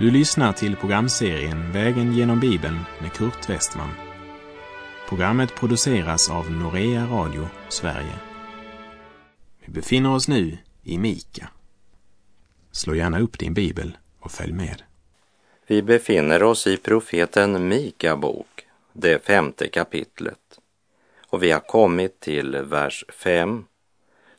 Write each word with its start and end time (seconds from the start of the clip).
Du 0.00 0.10
lyssnar 0.10 0.52
till 0.52 0.76
programserien 0.76 1.72
Vägen 1.72 2.12
genom 2.12 2.40
Bibeln 2.40 2.78
med 3.00 3.12
Kurt 3.12 3.48
Westman. 3.48 3.90
Programmet 5.08 5.54
produceras 5.54 6.30
av 6.30 6.50
Norea 6.50 7.06
Radio 7.06 7.48
Sverige. 7.68 8.14
Vi 9.64 9.72
befinner 9.72 10.14
oss 10.14 10.28
nu 10.28 10.58
i 10.82 10.98
Mika. 10.98 11.48
Slå 12.72 12.94
gärna 12.94 13.20
upp 13.20 13.38
din 13.38 13.54
bibel 13.54 13.96
och 14.20 14.30
följ 14.30 14.52
med. 14.52 14.82
Vi 15.66 15.82
befinner 15.82 16.42
oss 16.42 16.66
i 16.66 16.76
profeten 16.76 17.68
Mika 17.68 18.16
bok, 18.16 18.66
det 18.92 19.26
femte 19.26 19.68
kapitlet. 19.68 20.60
Och 21.26 21.42
vi 21.42 21.50
har 21.50 21.60
kommit 21.60 22.20
till 22.20 22.56
vers 22.56 23.04
5 23.08 23.64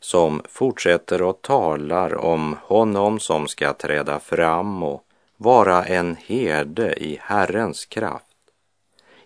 som 0.00 0.42
fortsätter 0.48 1.22
och 1.22 1.42
talar 1.42 2.14
om 2.14 2.56
honom 2.62 3.20
som 3.20 3.48
ska 3.48 3.72
träda 3.72 4.20
fram 4.20 4.82
och 4.82 5.04
vara 5.42 5.84
en 5.84 6.16
herde 6.16 6.94
i 7.04 7.18
Herrens 7.22 7.84
kraft, 7.84 8.36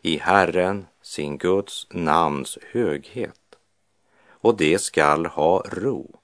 i 0.03 0.19
Herren, 0.19 0.87
sin 1.03 1.39
Guds 1.39 1.87
namns 1.91 2.59
höghet. 2.73 3.41
Och 4.29 4.57
det 4.57 4.79
skall 4.79 5.27
ha 5.27 5.65
ro, 5.71 6.19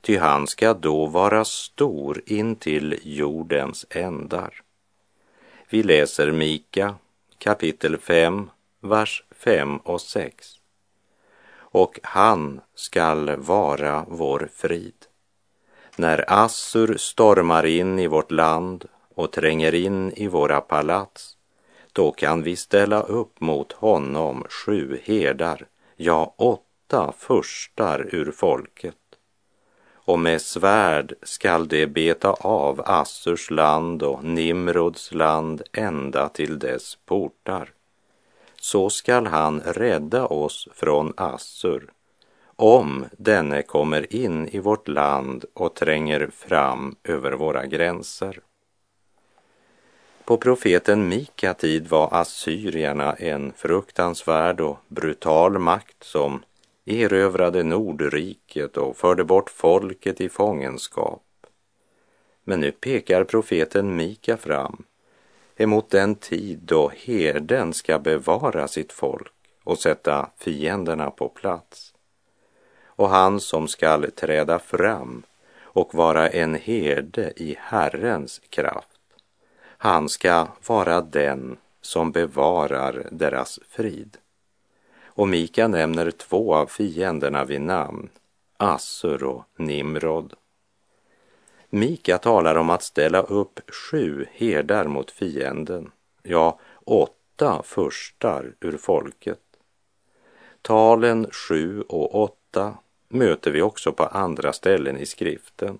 ty 0.00 0.16
han 0.16 0.46
ska 0.46 0.74
då 0.74 1.06
vara 1.06 1.44
stor 1.44 2.22
intill 2.26 2.98
jordens 3.02 3.86
ändar. 3.90 4.62
Vi 5.68 5.82
läser 5.82 6.32
Mika 6.32 6.94
kapitel 7.38 7.98
5, 7.98 8.50
vers 8.80 9.24
5 9.30 9.76
och 9.78 10.00
6. 10.00 10.54
Och 11.52 12.00
han 12.02 12.60
skall 12.74 13.36
vara 13.36 14.04
vår 14.08 14.48
frid. 14.54 15.06
När 15.96 16.24
Assur 16.28 16.96
stormar 16.96 17.66
in 17.66 17.98
i 17.98 18.06
vårt 18.06 18.30
land 18.30 18.88
och 19.20 19.30
tränger 19.30 19.74
in 19.74 20.12
i 20.12 20.28
våra 20.28 20.60
palats, 20.60 21.36
då 21.92 22.12
kan 22.12 22.42
vi 22.42 22.56
ställa 22.56 23.02
upp 23.02 23.40
mot 23.40 23.72
honom 23.72 24.44
sju 24.48 25.00
herdar, 25.04 25.66
ja, 25.96 26.34
åtta 26.36 27.12
furstar 27.18 28.08
ur 28.14 28.32
folket. 28.32 28.96
Och 29.92 30.18
med 30.18 30.42
svärd 30.42 31.14
skall 31.22 31.68
de 31.68 31.86
beta 31.86 32.30
av 32.32 32.82
Assurs 32.84 33.50
land 33.50 34.02
och 34.02 34.24
Nimrods 34.24 35.12
land 35.12 35.62
ända 35.72 36.28
till 36.28 36.58
dess 36.58 36.98
portar. 37.06 37.72
Så 38.60 38.90
skall 38.90 39.26
han 39.26 39.60
rädda 39.60 40.26
oss 40.26 40.68
från 40.74 41.12
Assur, 41.16 41.90
om 42.56 43.04
denne 43.18 43.62
kommer 43.62 44.14
in 44.14 44.48
i 44.48 44.58
vårt 44.58 44.88
land 44.88 45.44
och 45.54 45.74
tränger 45.74 46.30
fram 46.32 46.96
över 47.04 47.32
våra 47.32 47.66
gränser. 47.66 48.40
På 50.30 50.36
profeten 50.36 51.08
Mika 51.08 51.54
tid 51.54 51.88
var 51.88 52.08
assyrierna 52.12 53.12
en 53.12 53.52
fruktansvärd 53.52 54.60
och 54.60 54.78
brutal 54.88 55.58
makt 55.58 56.04
som 56.04 56.42
erövrade 56.84 57.62
Nordriket 57.62 58.76
och 58.76 58.96
förde 58.96 59.24
bort 59.24 59.50
folket 59.50 60.20
i 60.20 60.28
fångenskap. 60.28 61.22
Men 62.44 62.60
nu 62.60 62.72
pekar 62.72 63.24
profeten 63.24 63.96
Mika 63.96 64.36
fram 64.36 64.84
emot 65.56 65.90
den 65.90 66.14
tid 66.14 66.58
då 66.58 66.92
herden 66.96 67.72
ska 67.72 67.98
bevara 67.98 68.68
sitt 68.68 68.92
folk 68.92 69.32
och 69.64 69.78
sätta 69.78 70.30
fienderna 70.36 71.10
på 71.10 71.28
plats. 71.28 71.94
Och 72.84 73.08
han 73.08 73.40
som 73.40 73.68
skall 73.68 74.10
träda 74.10 74.58
fram 74.58 75.22
och 75.62 75.94
vara 75.94 76.28
en 76.28 76.54
herde 76.54 77.32
i 77.36 77.56
Herrens 77.58 78.40
kraft 78.50 78.99
han 79.82 80.08
ska 80.08 80.48
vara 80.66 81.00
den 81.00 81.56
som 81.80 82.12
bevarar 82.12 83.08
deras 83.10 83.60
frid. 83.68 84.16
Och 85.04 85.28
Mika 85.28 85.68
nämner 85.68 86.10
två 86.10 86.54
av 86.54 86.66
fienderna 86.66 87.44
vid 87.44 87.60
namn, 87.60 88.08
Assur 88.56 89.24
och 89.24 89.44
Nimrod. 89.56 90.34
Mika 91.70 92.18
talar 92.18 92.54
om 92.54 92.70
att 92.70 92.82
ställa 92.82 93.20
upp 93.22 93.60
sju 93.70 94.26
herdar 94.32 94.84
mot 94.84 95.10
fienden, 95.10 95.90
ja, 96.22 96.58
åtta 96.84 97.62
furstar 97.64 98.54
ur 98.60 98.76
folket. 98.76 99.42
Talen 100.62 101.30
sju 101.30 101.82
och 101.82 102.22
åtta 102.22 102.74
möter 103.08 103.50
vi 103.50 103.62
också 103.62 103.92
på 103.92 104.04
andra 104.04 104.52
ställen 104.52 104.98
i 104.98 105.06
skriften. 105.06 105.78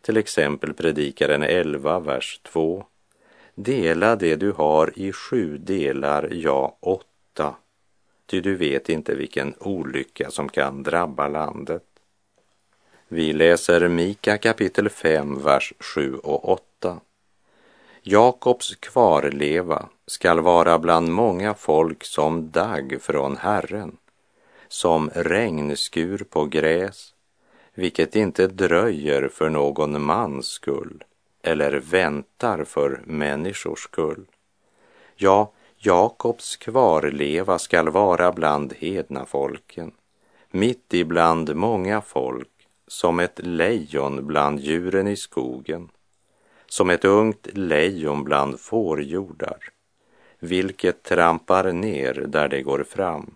Till 0.00 0.16
exempel 0.16 0.74
Predikaren 0.74 1.42
11, 1.42 2.00
vers 2.00 2.40
2 2.42 2.84
Dela 3.54 4.16
det 4.16 4.36
du 4.36 4.52
har 4.52 4.98
i 4.98 5.12
sju 5.12 5.58
delar, 5.58 6.28
ja 6.32 6.76
åtta, 6.80 7.54
ty 8.26 8.40
du 8.40 8.54
vet 8.54 8.88
inte 8.88 9.14
vilken 9.14 9.54
olycka 9.60 10.30
som 10.30 10.48
kan 10.48 10.82
drabba 10.82 11.28
landet. 11.28 11.82
Vi 13.08 13.32
läser 13.32 13.88
Mika 13.88 14.38
kapitel 14.38 14.88
5, 14.88 15.42
vers 15.42 15.72
7 15.78 16.16
och 16.16 16.48
8. 16.52 17.00
Jakobs 18.02 18.74
kvarleva 18.74 19.88
skall 20.06 20.40
vara 20.40 20.78
bland 20.78 21.12
många 21.12 21.54
folk 21.54 22.04
som 22.04 22.50
dagg 22.50 22.98
från 23.00 23.36
Herren, 23.36 23.96
som 24.68 25.10
regnskur 25.14 26.24
på 26.30 26.44
gräs, 26.44 27.14
vilket 27.74 28.16
inte 28.16 28.46
dröjer 28.46 29.28
för 29.28 29.48
någon 29.48 30.02
mans 30.02 30.46
skull 30.46 31.04
eller 31.44 31.72
väntar 31.72 32.64
för 32.64 33.02
människors 33.04 33.82
skull. 33.82 34.26
Ja, 35.16 35.52
Jakobs 35.78 36.56
kvarleva 36.56 37.58
skall 37.58 37.88
vara 37.88 38.32
bland 38.32 38.72
hedna 38.72 39.26
folken, 39.26 39.92
mitt 40.50 40.94
ibland 40.94 41.56
många 41.56 42.00
folk, 42.00 42.48
som 42.86 43.20
ett 43.20 43.40
lejon 43.42 44.26
bland 44.26 44.60
djuren 44.60 45.08
i 45.08 45.16
skogen, 45.16 45.88
som 46.66 46.90
ett 46.90 47.04
ungt 47.04 47.46
lejon 47.52 48.24
bland 48.24 48.60
fårjordar, 48.60 49.58
vilket 50.38 51.02
trampar 51.02 51.72
ner 51.72 52.14
där 52.14 52.48
det 52.48 52.62
går 52.62 52.84
fram 52.84 53.34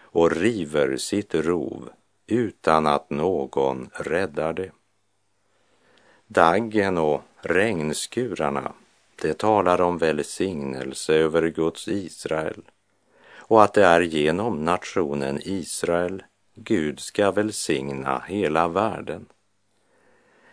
och 0.00 0.30
river 0.30 0.96
sitt 0.96 1.34
rov 1.34 1.90
utan 2.26 2.86
att 2.86 3.10
någon 3.10 3.90
räddar 3.92 4.52
det. 4.52 4.70
Daggen 6.26 6.98
och 6.98 7.22
regnskurarna, 7.42 8.72
det 9.22 9.38
talar 9.38 9.80
om 9.80 9.98
välsignelse 9.98 11.14
över 11.14 11.48
Guds 11.48 11.88
Israel 11.88 12.62
och 13.34 13.62
att 13.62 13.74
det 13.74 13.84
är 13.84 14.00
genom 14.00 14.64
nationen 14.64 15.40
Israel 15.42 16.22
Gud 16.54 17.00
ska 17.00 17.30
välsigna 17.30 18.22
hela 18.28 18.68
världen. 18.68 19.26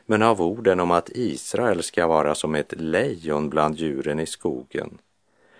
Men 0.05 0.22
av 0.22 0.41
orden 0.41 0.79
om 0.79 0.91
att 0.91 1.09
Israel 1.09 1.83
ska 1.83 2.07
vara 2.07 2.35
som 2.35 2.55
ett 2.55 2.73
lejon 2.81 3.50
bland 3.50 3.75
djuren 3.75 4.19
i 4.19 4.25
skogen 4.25 4.97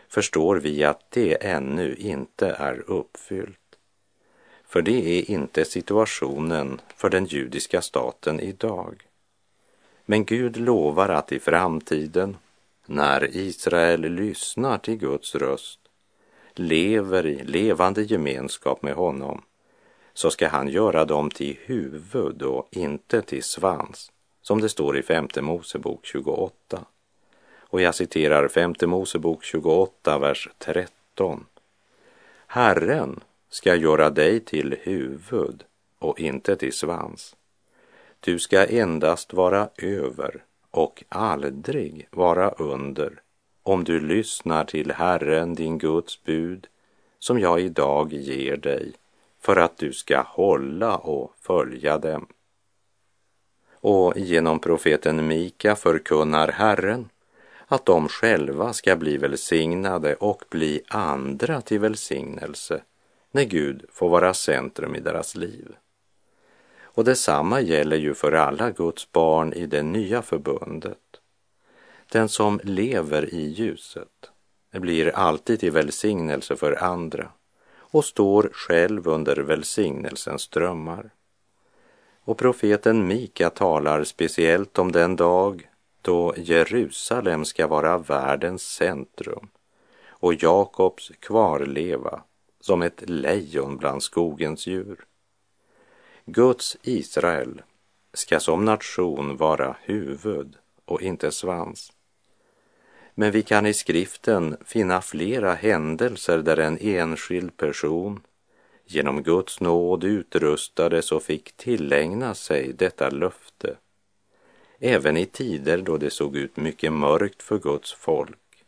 förstår 0.08 0.56
vi 0.56 0.84
att 0.84 1.12
det 1.12 1.46
ännu 1.46 1.96
inte 1.96 2.48
är 2.50 2.84
uppfyllt. 2.90 3.78
För 4.68 4.82
det 4.82 5.20
är 5.20 5.32
inte 5.32 5.66
situationen 5.66 6.82
för 6.96 7.10
den 7.10 7.26
judiska 7.26 7.82
staten 7.82 8.40
idag. 8.40 9.09
Men 10.10 10.26
Gud 10.26 10.58
lovar 10.58 11.10
att 11.10 11.32
i 11.32 11.40
framtiden, 11.40 12.38
när 12.86 13.38
Israel 13.38 14.02
lyssnar 14.02 14.78
till 14.78 14.96
Guds 14.96 15.36
röst, 15.36 15.80
lever 16.54 17.26
i 17.26 17.44
levande 17.44 18.04
gemenskap 18.04 18.84
med 18.84 18.94
honom, 18.94 19.42
så 20.14 20.32
ska 20.32 20.48
han 20.48 20.68
göra 20.68 21.06
dem 21.06 21.30
till 21.32 21.58
huvud 21.66 22.42
och 22.42 22.68
inte 22.72 23.22
till 23.22 23.44
svans, 23.44 24.12
som 24.42 24.62
det 24.62 24.70
står 24.70 24.98
i 24.98 25.02
femte 25.02 25.42
Mosebok 25.42 26.06
28. 26.06 26.86
Och 27.58 27.82
jag 27.82 27.96
citerar 27.96 28.48
femte 28.48 28.88
Mosebok 28.88 29.44
28, 29.44 30.18
vers 30.18 30.50
13. 30.58 31.46
Herren 32.48 33.20
ska 33.50 33.76
göra 33.76 34.10
dig 34.10 34.40
till 34.40 34.76
huvud 34.82 35.64
och 36.00 36.20
inte 36.20 36.56
till 36.56 36.74
svans. 36.74 37.36
Du 38.20 38.40
ska 38.40 38.66
endast 38.66 39.34
vara 39.34 39.70
över 39.78 40.44
och 40.72 41.04
aldrig 41.10 42.08
vara 42.12 42.50
under 42.50 43.22
om 43.64 43.84
du 43.84 44.00
lyssnar 44.00 44.66
till 44.66 44.92
Herren, 44.92 45.56
din 45.56 45.78
Guds 45.78 46.24
bud, 46.24 46.68
som 47.20 47.40
jag 47.40 47.60
idag 47.60 48.14
ger 48.14 48.58
dig 48.58 48.94
för 49.40 49.56
att 49.56 49.78
du 49.78 49.94
ska 49.94 50.22
hålla 50.22 50.98
och 50.98 51.34
följa 51.42 51.98
dem. 51.98 52.28
Och 53.74 54.18
genom 54.18 54.60
profeten 54.60 55.28
Mika 55.28 55.76
förkunnar 55.76 56.48
Herren 56.48 57.10
att 57.68 57.86
de 57.86 58.08
själva 58.08 58.74
ska 58.74 58.96
bli 58.96 59.18
välsignade 59.18 60.16
och 60.16 60.44
bli 60.50 60.82
andra 60.88 61.62
till 61.62 61.80
välsignelse 61.80 62.82
när 63.32 63.44
Gud 63.44 63.86
får 63.92 64.10
vara 64.10 64.34
centrum 64.34 64.96
i 64.96 65.00
deras 65.00 65.36
liv. 65.36 65.76
Och 67.00 67.06
detsamma 67.06 67.62
gäller 67.62 67.98
ju 67.98 68.14
för 68.14 68.32
alla 68.32 68.72
Guds 68.72 69.12
barn 69.12 69.54
i 69.54 69.66
det 69.66 69.84
nya 69.84 70.22
förbundet. 70.22 70.98
Den 72.12 72.30
som 72.30 72.60
lever 72.64 73.34
i 73.34 73.48
ljuset 73.48 74.32
blir 74.72 75.16
alltid 75.16 75.60
till 75.60 75.72
välsignelse 75.72 76.56
för 76.56 76.84
andra 76.84 77.32
och 77.72 78.06
står 78.06 78.50
själv 78.54 79.08
under 79.08 79.36
välsignelsens 79.36 80.42
strömmar. 80.42 81.10
Och 82.22 82.38
profeten 82.38 83.08
Mika 83.08 83.50
talar 83.50 84.04
speciellt 84.04 84.80
om 84.80 84.92
den 84.92 85.16
dag 85.16 85.70
då 86.02 86.34
Jerusalem 86.38 87.46
ska 87.46 87.68
vara 87.68 87.98
världens 87.98 88.64
centrum 88.64 89.48
och 90.08 90.34
Jakobs 90.34 91.12
kvarleva 91.20 92.24
som 92.62 92.82
ett 92.82 93.10
lejon 93.10 93.78
bland 93.78 94.04
skogens 94.04 94.68
djur. 94.68 95.06
Guds 96.32 96.78
Israel 96.84 97.62
ska 98.14 98.40
som 98.40 98.66
nation 98.66 99.38
vara 99.38 99.76
huvud 99.82 100.56
och 100.86 101.02
inte 101.02 101.32
svans. 101.32 101.92
Men 103.16 103.32
vi 103.32 103.42
kan 103.42 103.66
i 103.66 103.74
skriften 103.74 104.58
finna 104.66 105.02
flera 105.02 105.54
händelser 105.54 106.38
där 106.38 106.58
en 106.58 106.78
enskild 106.78 107.58
person 107.58 108.22
genom 108.86 109.24
Guds 109.24 109.60
nåd 109.60 110.04
utrustades 110.04 111.12
och 111.12 111.24
fick 111.24 111.52
tillägna 111.52 112.34
sig 112.34 112.74
detta 112.74 113.10
löfte. 113.10 113.76
Även 114.80 115.18
i 115.18 115.26
tider 115.26 115.78
då 115.78 115.98
det 115.98 116.10
såg 116.10 116.36
ut 116.36 116.58
mycket 116.58 116.94
mörkt 116.94 117.44
för 117.44 117.60
Guds 117.60 117.94
folk. 117.94 118.66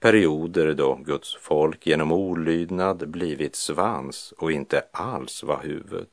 Perioder 0.00 0.74
då 0.74 0.94
Guds 0.94 1.36
folk 1.36 1.86
genom 1.86 2.12
olydnad 2.12 3.08
blivit 3.08 3.56
svans 3.56 4.34
och 4.36 4.52
inte 4.52 4.82
alls 4.92 5.42
var 5.42 5.62
huvud. 5.62 6.08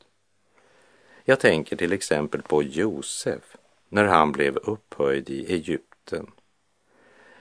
Jag 1.28 1.40
tänker 1.40 1.76
till 1.76 1.92
exempel 1.92 2.42
på 2.42 2.62
Josef 2.62 3.56
när 3.88 4.04
han 4.04 4.32
blev 4.32 4.56
upphöjd 4.56 5.30
i 5.30 5.52
Egypten. 5.52 6.30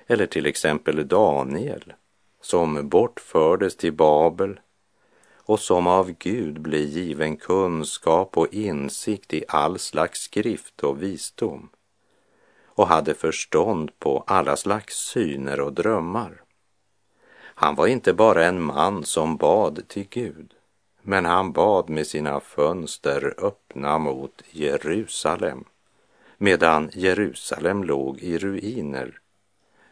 Eller 0.07 0.25
till 0.25 0.45
exempel 0.45 1.07
Daniel 1.07 1.93
som 2.41 2.89
bortfördes 2.89 3.75
till 3.77 3.93
Babel 3.93 4.59
och 5.35 5.59
som 5.59 5.87
av 5.87 6.11
Gud 6.11 6.61
blir 6.61 6.85
given 6.85 7.37
kunskap 7.37 8.37
och 8.37 8.53
insikt 8.53 9.33
i 9.33 9.43
all 9.47 9.79
slags 9.79 10.19
skrift 10.19 10.83
och 10.83 11.03
visdom 11.03 11.69
och 12.65 12.87
hade 12.87 13.13
förstånd 13.13 13.99
på 13.99 14.23
alla 14.27 14.55
slags 14.55 14.95
syner 14.95 15.59
och 15.59 15.73
drömmar. 15.73 16.41
Han 17.39 17.75
var 17.75 17.87
inte 17.87 18.13
bara 18.13 18.45
en 18.45 18.61
man 18.61 19.03
som 19.03 19.37
bad 19.37 19.87
till 19.87 20.07
Gud, 20.09 20.53
men 21.09 21.25
han 21.25 21.51
bad 21.51 21.89
med 21.89 22.07
sina 22.07 22.39
fönster 22.39 23.33
öppna 23.37 23.97
mot 23.97 24.41
Jerusalem, 24.51 25.63
medan 26.37 26.89
Jerusalem 26.93 27.83
låg 27.83 28.19
i 28.19 28.37
ruiner. 28.37 29.19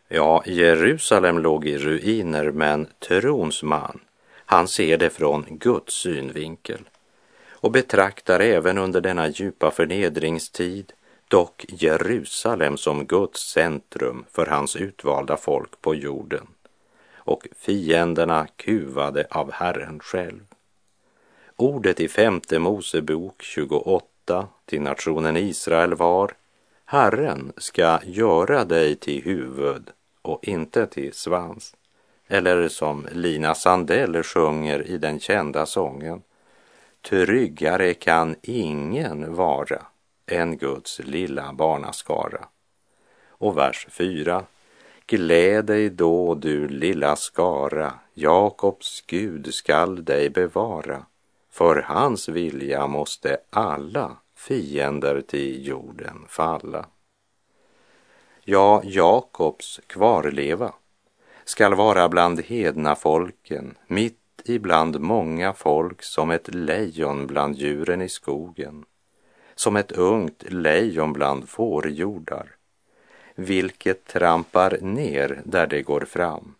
Ja, 0.07 0.43
Jerusalem 0.45 1.39
låg 1.39 1.67
i 1.67 1.77
ruiner, 1.77 2.51
men 2.51 2.87
trons 3.07 3.63
man, 3.63 3.99
han 4.45 4.67
ser 4.67 4.97
det 4.97 5.09
från 5.09 5.45
Guds 5.49 5.93
synvinkel 5.93 6.89
och 7.49 7.71
betraktar 7.71 8.39
även 8.39 8.77
under 8.77 9.01
denna 9.01 9.27
djupa 9.27 9.71
förnedringstid 9.71 10.93
dock 11.27 11.65
Jerusalem 11.69 12.77
som 12.77 13.05
Guds 13.05 13.51
centrum 13.51 14.25
för 14.31 14.45
hans 14.45 14.75
utvalda 14.75 15.37
folk 15.37 15.81
på 15.81 15.95
jorden 15.95 16.47
och 17.15 17.47
fienderna 17.57 18.47
kuvade 18.55 19.27
av 19.29 19.51
Herren 19.51 19.99
själv. 19.99 20.54
Ordet 21.57 21.99
i 21.99 22.07
femte 22.07 22.59
Mosebok 22.59 23.41
28 23.41 24.47
till 24.65 24.81
nationen 24.81 25.37
Israel 25.37 25.93
var 25.93 26.33
Herren 26.85 27.53
ska 27.57 27.99
göra 28.03 28.65
dig 28.65 28.95
till 28.95 29.23
huvud 29.23 29.89
och 30.21 30.39
inte 30.43 30.87
till 30.87 31.13
svans. 31.13 31.75
Eller 32.27 32.67
som 32.67 33.07
Lina 33.11 33.55
Sandell 33.55 34.23
sjunger 34.23 34.87
i 34.87 34.97
den 34.97 35.19
kända 35.19 35.65
sången 35.65 36.21
Tryggare 37.01 37.93
kan 37.93 38.35
ingen 38.41 39.35
vara 39.35 39.81
än 40.27 40.57
Guds 40.57 40.99
lilla 40.99 41.53
barnaskara. 41.53 42.45
Och 43.27 43.57
vers 43.57 43.87
4 43.89 44.43
Gläd 45.07 45.65
dig 45.65 45.89
då, 45.89 46.35
du 46.35 46.67
lilla 46.67 47.15
skara, 47.15 47.93
Jakobs 48.13 49.03
Gud 49.07 49.53
skall 49.53 50.05
dig 50.05 50.29
bevara. 50.29 51.05
För 51.55 51.75
hans 51.75 52.29
vilja 52.29 52.87
måste 52.87 53.37
alla 53.49 54.17
fiender 54.35 55.21
till 55.21 55.67
jorden 55.67 56.25
falla. 56.27 56.85
Ja, 58.43 58.81
Jakobs 58.83 59.79
kvarleva 59.87 60.73
skall 61.45 61.75
vara 61.75 62.09
bland 62.09 62.41
hedna 62.41 62.95
folken, 62.95 63.77
mitt 63.87 64.41
ibland 64.45 65.01
många 65.01 65.53
folk 65.53 66.03
som 66.03 66.31
ett 66.31 66.55
lejon 66.55 67.27
bland 67.27 67.55
djuren 67.55 68.01
i 68.01 68.09
skogen, 68.09 68.85
som 69.55 69.75
ett 69.75 69.91
ungt 69.91 70.43
lejon 70.51 71.13
bland 71.13 71.49
fårjordar 71.49 72.55
vilket 73.35 74.05
trampar 74.05 74.77
ner 74.81 75.41
där 75.45 75.67
det 75.67 75.81
går 75.81 76.01
fram 76.01 76.55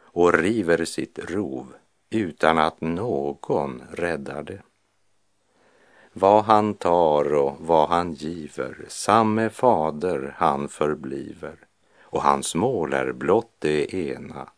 och 0.00 0.32
river 0.32 0.84
sitt 0.84 1.18
rov 1.18 1.74
utan 2.10 2.58
att 2.58 2.80
någon 2.80 3.82
räddar 3.92 4.42
det. 4.42 4.62
Vad 6.12 6.44
han 6.44 6.74
tar 6.74 7.34
och 7.34 7.56
vad 7.60 7.88
han 7.88 8.12
giver, 8.12 8.84
samme 8.88 9.50
fader 9.50 10.34
han 10.36 10.68
förbliver 10.68 11.56
och 12.00 12.22
hans 12.22 12.54
mål 12.54 12.92
är 12.92 13.12
blott 13.12 13.54
det 13.58 13.94
ena, 13.94 14.48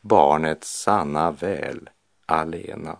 barnets 0.00 0.82
sanna 0.82 1.30
väl 1.30 1.90
alena. 2.26 2.98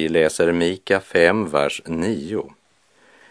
Vi 0.00 0.08
läser 0.08 0.52
Mika 0.52 1.00
5, 1.00 1.50
vers 1.50 1.82
9. 1.86 2.52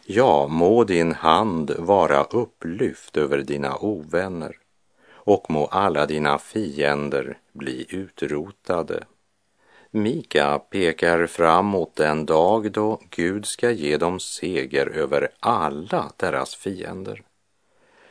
Ja, 0.06 0.48
må 0.48 0.84
din 0.84 1.12
hand 1.12 1.72
vara 1.78 2.24
upplyft 2.24 3.18
över 3.18 3.38
dina 3.38 3.78
ovänner 3.78 4.56
och 5.12 5.52
må 5.52 5.66
alla 5.66 6.06
dina 6.06 6.38
fiender 6.38 7.38
bli 7.54 7.86
utrotade. 7.90 9.04
Mika 9.92 10.60
pekar 10.60 11.26
fram 11.26 11.66
mot 11.66 11.96
den 11.96 12.26
dag 12.26 12.72
då 12.72 13.02
Gud 13.10 13.46
ska 13.46 13.72
ge 13.72 13.98
dem 13.98 14.20
seger 14.20 14.88
över 14.88 15.30
alla 15.40 16.12
deras 16.18 16.56
fiender. 16.56 17.22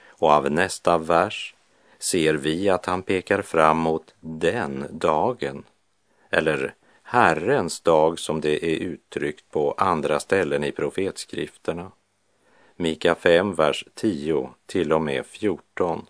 Och 0.09 0.31
av 0.31 0.51
nästa 0.51 0.99
vers 0.99 1.55
ser 1.99 2.35
vi 2.35 2.69
att 2.69 2.87
han 2.87 3.03
pekar 3.03 3.43
fram 3.43 3.79
mot 3.79 4.15
den 4.21 4.87
dagen, 4.91 5.65
eller 6.31 6.75
Herrens 7.11 7.81
dag 7.81 8.19
som 8.19 8.41
det 8.41 8.65
är 8.65 8.79
uttryckt 8.79 9.51
på 9.51 9.73
andra 9.73 10.21
ställen 10.21 10.65
i 10.65 10.73
profetskrifterna. 10.73 11.93
Mika 12.77 13.15
5, 13.15 13.55
vers 13.55 13.85
10 13.95 14.51
till 14.67 14.93
och 14.93 15.03
med 15.03 15.27
14. 15.27 16.07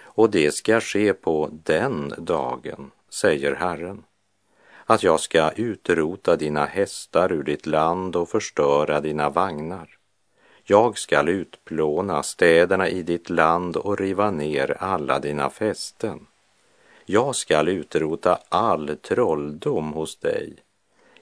Och 0.00 0.30
det 0.30 0.54
ska 0.54 0.80
ske 0.80 1.12
på 1.12 1.50
den 1.64 2.14
dagen, 2.18 2.90
säger 3.08 3.54
Herren, 3.54 4.04
att 4.84 5.02
jag 5.02 5.20
ska 5.20 5.50
utrota 5.50 6.36
dina 6.36 6.66
hästar 6.66 7.32
ur 7.32 7.42
ditt 7.42 7.66
land 7.66 8.16
och 8.16 8.28
förstöra 8.28 9.00
dina 9.00 9.30
vagnar. 9.30 9.98
Jag 10.64 10.98
skall 10.98 11.28
utplåna 11.28 12.22
städerna 12.22 12.88
i 12.88 13.02
ditt 13.02 13.30
land 13.30 13.76
och 13.76 13.98
riva 13.98 14.30
ner 14.30 14.76
alla 14.80 15.18
dina 15.18 15.50
fästen 15.50 16.26
jag 17.10 17.36
skall 17.36 17.68
utrota 17.68 18.38
all 18.48 18.96
trolldom 18.96 19.92
hos 19.92 20.16
dig. 20.16 20.56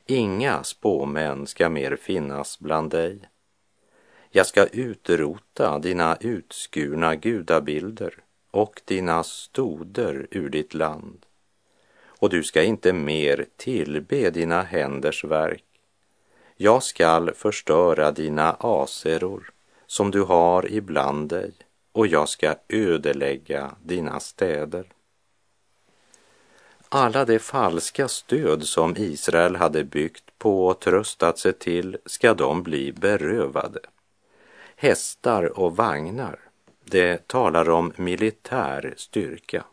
Inga 0.06 0.64
spåmän 0.64 1.46
ska 1.46 1.68
mer 1.68 1.96
finnas 1.96 2.58
bland 2.58 2.90
dig. 2.90 3.18
Jag 4.30 4.46
ska 4.46 4.66
utrota 4.66 5.78
dina 5.78 6.16
utskurna 6.20 7.16
gudabilder 7.16 8.14
och 8.50 8.80
dina 8.84 9.22
stoder 9.22 10.26
ur 10.30 10.48
ditt 10.48 10.74
land. 10.74 11.26
Och 12.04 12.30
du 12.30 12.42
ska 12.42 12.62
inte 12.62 12.92
mer 12.92 13.46
tillbe 13.56 14.30
dina 14.30 14.62
händers 14.62 15.24
verk. 15.24 15.64
Jag 16.56 16.82
skall 16.82 17.34
förstöra 17.34 18.12
dina 18.12 18.52
aseror 18.60 19.50
som 19.86 20.10
du 20.10 20.22
har 20.22 20.72
ibland 20.72 21.28
dig 21.28 21.52
och 21.92 22.06
jag 22.06 22.28
ska 22.28 22.54
ödelägga 22.68 23.74
dina 23.82 24.20
städer. 24.20 24.95
Alla 26.88 27.24
de 27.24 27.38
falska 27.38 28.08
stöd 28.08 28.64
som 28.64 28.96
Israel 28.96 29.56
hade 29.56 29.84
byggt 29.84 30.38
på 30.38 30.66
och 30.66 30.80
tröstat 30.80 31.38
sig 31.38 31.52
till 31.52 31.98
ska 32.06 32.34
de 32.34 32.62
bli 32.62 32.92
berövade. 32.92 33.80
Hästar 34.76 35.58
och 35.58 35.76
vagnar, 35.76 36.40
det 36.84 37.28
talar 37.28 37.70
om 37.70 37.92
militär 37.96 38.94
styrka. 38.96 39.64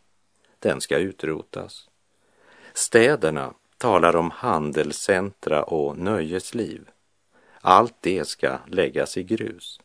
Den 0.59 0.81
ska 0.81 0.97
utrotas. 0.97 1.89
Städerna 2.73 3.53
talar 3.77 4.15
om 4.15 4.31
handelscentra 4.31 5.63
och 5.63 5.97
nöjesliv. 5.97 6.89
Allt 7.61 7.95
det 7.99 8.27
ska 8.27 8.57
läggas 8.67 9.17
i 9.17 9.23
grus. 9.23 9.79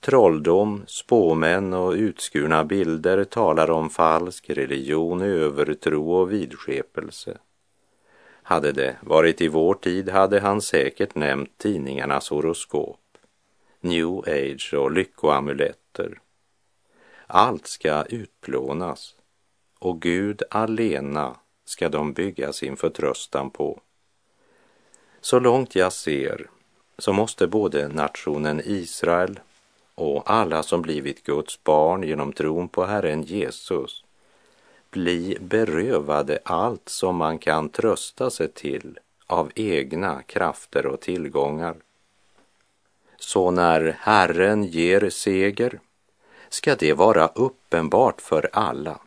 Trolldom, 0.00 0.82
spåmän 0.86 1.74
och 1.74 1.92
utskurna 1.92 2.64
bilder 2.64 3.24
talar 3.24 3.70
om 3.70 3.90
falsk 3.90 4.50
religion, 4.50 5.22
övertro 5.22 6.12
och 6.12 6.32
vidskepelse. 6.32 7.38
Hade 8.42 8.72
det 8.72 8.96
varit 9.00 9.40
i 9.40 9.48
vår 9.48 9.74
tid 9.74 10.08
hade 10.08 10.40
han 10.40 10.62
säkert 10.62 11.14
nämnt 11.14 11.58
tidningarnas 11.58 12.30
horoskop, 12.30 13.00
new 13.80 14.18
age 14.18 14.74
och 14.74 14.92
lyckoamuletter. 14.92 16.20
Allt 17.26 17.66
ska 17.66 18.04
utplånas 18.04 19.14
och 19.78 20.02
Gud 20.02 20.42
alena 20.50 21.36
ska 21.64 21.88
de 21.88 22.12
bygga 22.12 22.52
sin 22.52 22.76
förtröstan 22.76 23.50
på. 23.50 23.80
Så 25.20 25.40
långt 25.40 25.76
jag 25.76 25.92
ser 25.92 26.50
så 26.98 27.12
måste 27.12 27.46
både 27.46 27.88
nationen 27.88 28.60
Israel 28.64 29.40
och 29.98 30.30
alla 30.30 30.62
som 30.62 30.82
blivit 30.82 31.22
Guds 31.22 31.64
barn 31.64 32.02
genom 32.02 32.32
tron 32.32 32.68
på 32.68 32.84
Herren 32.84 33.22
Jesus 33.22 34.04
bli 34.90 35.38
berövade 35.40 36.38
allt 36.44 36.88
som 36.88 37.16
man 37.16 37.38
kan 37.38 37.68
trösta 37.68 38.30
sig 38.30 38.48
till 38.48 38.98
av 39.26 39.50
egna 39.54 40.22
krafter 40.22 40.86
och 40.86 41.00
tillgångar. 41.00 41.76
Så 43.16 43.50
när 43.50 43.96
Herren 44.00 44.64
ger 44.64 45.10
seger 45.10 45.80
ska 46.48 46.74
det 46.74 46.92
vara 46.92 47.26
uppenbart 47.26 48.20
för 48.20 48.50
alla, 48.52 49.00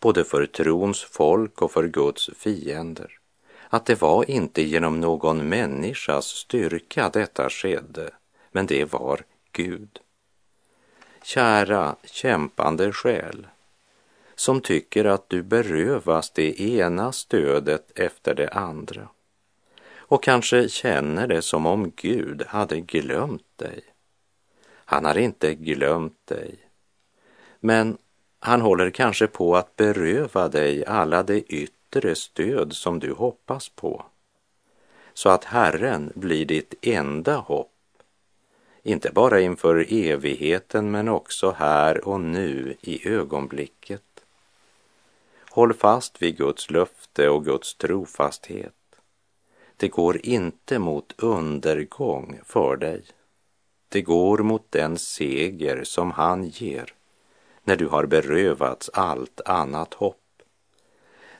både 0.00 0.24
för 0.24 0.46
trons 0.46 1.02
folk 1.02 1.62
och 1.62 1.72
för 1.72 1.88
Guds 1.88 2.30
fiender, 2.36 3.18
att 3.68 3.86
det 3.86 4.00
var 4.00 4.30
inte 4.30 4.62
genom 4.62 5.00
någon 5.00 5.48
människas 5.48 6.26
styrka 6.26 7.10
detta 7.12 7.50
skedde, 7.50 8.10
men 8.52 8.66
det 8.66 8.92
var 8.92 9.20
Gud. 9.52 10.00
Kära 11.34 11.96
kämpande 12.04 12.92
själ, 12.92 13.46
som 14.34 14.60
tycker 14.60 15.04
att 15.04 15.28
du 15.28 15.42
berövas 15.42 16.30
det 16.30 16.60
ena 16.60 17.12
stödet 17.12 17.98
efter 17.98 18.34
det 18.34 18.48
andra 18.48 19.08
och 19.96 20.22
kanske 20.22 20.68
känner 20.68 21.26
det 21.26 21.42
som 21.42 21.66
om 21.66 21.92
Gud 21.96 22.42
hade 22.46 22.80
glömt 22.80 23.46
dig. 23.56 23.80
Han 24.66 25.04
har 25.04 25.18
inte 25.18 25.54
glömt 25.54 26.26
dig, 26.26 26.58
men 27.60 27.98
han 28.38 28.60
håller 28.60 28.90
kanske 28.90 29.26
på 29.26 29.56
att 29.56 29.76
beröva 29.76 30.48
dig 30.48 30.86
alla 30.86 31.22
det 31.22 31.40
yttre 31.40 32.14
stöd 32.14 32.72
som 32.72 32.98
du 32.98 33.12
hoppas 33.12 33.68
på, 33.68 34.04
så 35.14 35.28
att 35.28 35.44
Herren 35.44 36.12
blir 36.14 36.46
ditt 36.46 36.74
enda 36.82 37.36
hopp 37.36 37.79
inte 38.82 39.10
bara 39.12 39.40
inför 39.40 39.92
evigheten 39.92 40.90
men 40.90 41.08
också 41.08 41.50
här 41.50 42.08
och 42.08 42.20
nu 42.20 42.76
i 42.80 43.08
ögonblicket. 43.08 44.02
Håll 45.50 45.74
fast 45.74 46.22
vid 46.22 46.36
Guds 46.36 46.70
löfte 46.70 47.28
och 47.28 47.44
Guds 47.44 47.74
trofasthet. 47.74 48.74
Det 49.76 49.88
går 49.88 50.26
inte 50.26 50.78
mot 50.78 51.14
undergång 51.16 52.40
för 52.44 52.76
dig. 52.76 53.02
Det 53.88 54.02
går 54.02 54.38
mot 54.38 54.66
den 54.70 54.98
seger 54.98 55.84
som 55.84 56.10
han 56.10 56.44
ger 56.44 56.94
när 57.64 57.76
du 57.76 57.86
har 57.86 58.06
berövats 58.06 58.90
allt 58.92 59.40
annat 59.44 59.94
hopp. 59.94 60.16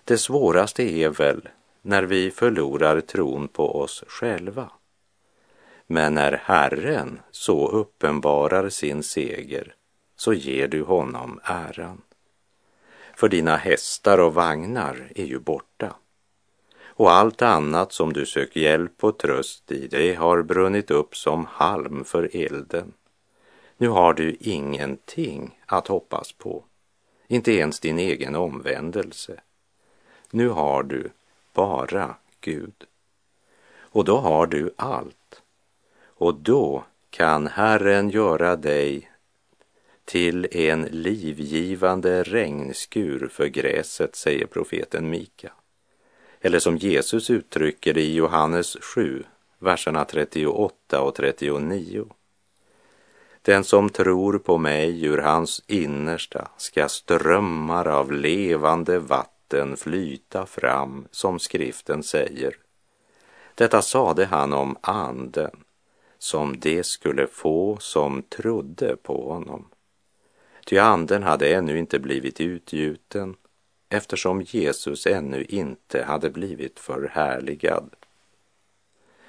Det 0.04 0.18
svåraste 0.18 0.82
är 0.82 1.09
väl 1.09 1.49
när 1.82 2.02
vi 2.02 2.30
förlorar 2.30 3.00
tron 3.00 3.49
på 3.49 3.80
oss 3.80 4.04
själva. 4.06 4.70
Men 5.92 6.14
när 6.14 6.32
Herren 6.32 7.20
så 7.30 7.68
uppenbarar 7.68 8.68
sin 8.68 9.02
seger 9.02 9.75
så 10.16 10.32
ger 10.32 10.68
du 10.68 10.82
honom 10.82 11.40
äran. 11.44 12.02
För 13.16 13.28
dina 13.28 13.56
hästar 13.56 14.18
och 14.18 14.35
vagnar 14.35 15.12
är 15.14 15.25
ju 15.25 15.38
borta. 15.38 15.97
Och 16.82 17.12
allt 17.12 17.42
annat 17.42 17.92
som 17.92 18.12
du 18.12 18.26
söker 18.26 18.61
hjälp 18.61 19.04
och 19.04 19.18
tröst 19.18 19.73
i, 19.73 19.88
det 19.88 20.14
har 20.14 20.42
brunnit 20.42 20.90
upp 20.90 21.16
som 21.16 21.47
halm 21.47 22.04
för 22.04 22.37
elden. 22.37 22.92
Nu 23.76 23.88
har 23.88 24.14
du 24.14 24.37
ingenting 24.40 25.61
att 25.66 25.87
hoppas 25.87 26.32
på, 26.32 26.64
inte 27.28 27.52
ens 27.52 27.80
din 27.80 27.99
egen 27.99 28.35
omvändelse. 28.35 29.40
Nu 30.30 30.49
har 30.49 30.82
du 30.82 31.11
bara 31.54 32.16
Gud. 32.40 32.85
Och 33.78 34.04
då 34.04 34.18
har 34.18 34.47
du 34.47 34.75
allt. 34.76 35.42
Och 36.20 36.34
då 36.34 36.84
kan 37.10 37.46
Herren 37.46 38.10
göra 38.10 38.56
dig 38.56 39.10
till 40.04 40.48
en 40.50 40.82
livgivande 40.82 42.22
regnskur 42.22 43.28
för 43.32 43.46
gräset, 43.46 44.16
säger 44.16 44.46
profeten 44.46 45.10
Mika. 45.10 45.52
Eller 46.40 46.58
som 46.58 46.76
Jesus 46.76 47.30
uttrycker 47.30 47.94
det 47.94 48.00
i 48.00 48.14
Johannes 48.14 48.76
7, 48.80 49.24
verserna 49.58 50.04
38 50.04 51.00
och 51.00 51.14
39. 51.14 52.06
Den 53.42 53.64
som 53.64 53.90
tror 53.90 54.38
på 54.38 54.58
mig 54.58 55.04
ur 55.04 55.18
hans 55.18 55.62
innersta 55.66 56.48
ska 56.56 56.88
strömmar 56.88 57.86
av 57.86 58.12
levande 58.12 58.98
vatten 58.98 59.76
flyta 59.76 60.46
fram, 60.46 61.08
som 61.10 61.38
skriften 61.38 62.02
säger. 62.02 62.56
Detta 63.54 63.82
sade 63.82 64.24
han 64.26 64.52
om 64.52 64.76
anden, 64.80 65.50
som 66.22 66.60
de 66.60 66.84
skulle 66.84 67.26
få 67.26 67.76
som 67.80 68.22
trodde 68.22 68.96
på 68.96 69.32
honom. 69.32 69.68
Ty 70.66 70.78
anden 70.78 71.22
hade 71.22 71.54
ännu 71.54 71.78
inte 71.78 71.98
blivit 71.98 72.40
utgjuten 72.40 73.36
eftersom 73.88 74.42
Jesus 74.42 75.06
ännu 75.06 75.44
inte 75.44 76.02
hade 76.02 76.30
blivit 76.30 76.80
förhärligad. 76.80 77.90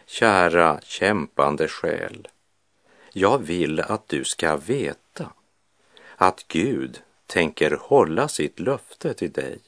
Kära 0.05 0.79
kämpande 0.81 1.67
själ, 1.67 2.27
jag 3.13 3.37
vill 3.37 3.79
att 3.79 4.07
du 4.07 4.23
ska 4.23 4.55
veta 4.55 5.33
att 6.15 6.45
Gud 6.47 7.01
tänker 7.25 7.77
hålla 7.81 8.27
sitt 8.27 8.59
löfte 8.59 9.13
till 9.13 9.31
dig. 9.31 9.59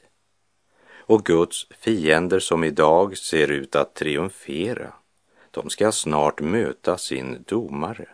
Och 1.06 1.26
Guds 1.26 1.68
fiender 1.80 2.40
som 2.40 2.64
idag 2.64 3.18
ser 3.18 3.52
ut 3.52 3.76
att 3.76 3.94
triumfera, 3.94 4.94
de 5.54 5.70
ska 5.70 5.92
snart 5.92 6.42
möta 6.42 6.98
sin 6.98 7.44
domare 7.48 8.08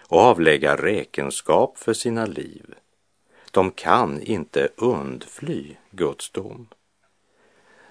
och 0.00 0.20
avlägga 0.20 0.76
räkenskap 0.76 1.78
för 1.78 1.94
sina 1.94 2.26
liv. 2.26 2.74
De 3.50 3.70
kan 3.70 4.22
inte 4.22 4.68
undfly 4.76 5.76
Guds 5.90 6.30
dom. 6.30 6.68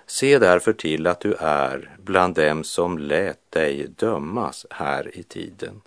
Se 0.06 0.40
därför 0.40 0.74
till 0.74 1.08
att 1.08 1.20
du 1.20 1.34
är 1.40 1.98
bland 2.04 2.36
dem 2.36 2.64
som 2.64 2.98
lät 2.98 3.52
dig 3.52 3.88
dömas 3.88 4.66
här 4.70 5.18
i 5.18 5.24
tiden 5.24 5.82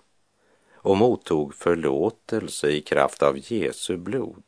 och 0.73 0.97
mottog 0.97 1.55
förlåtelse 1.55 2.69
i 2.69 2.81
kraft 2.81 3.23
av 3.23 3.37
Jesu 3.51 3.97
blod, 3.97 4.43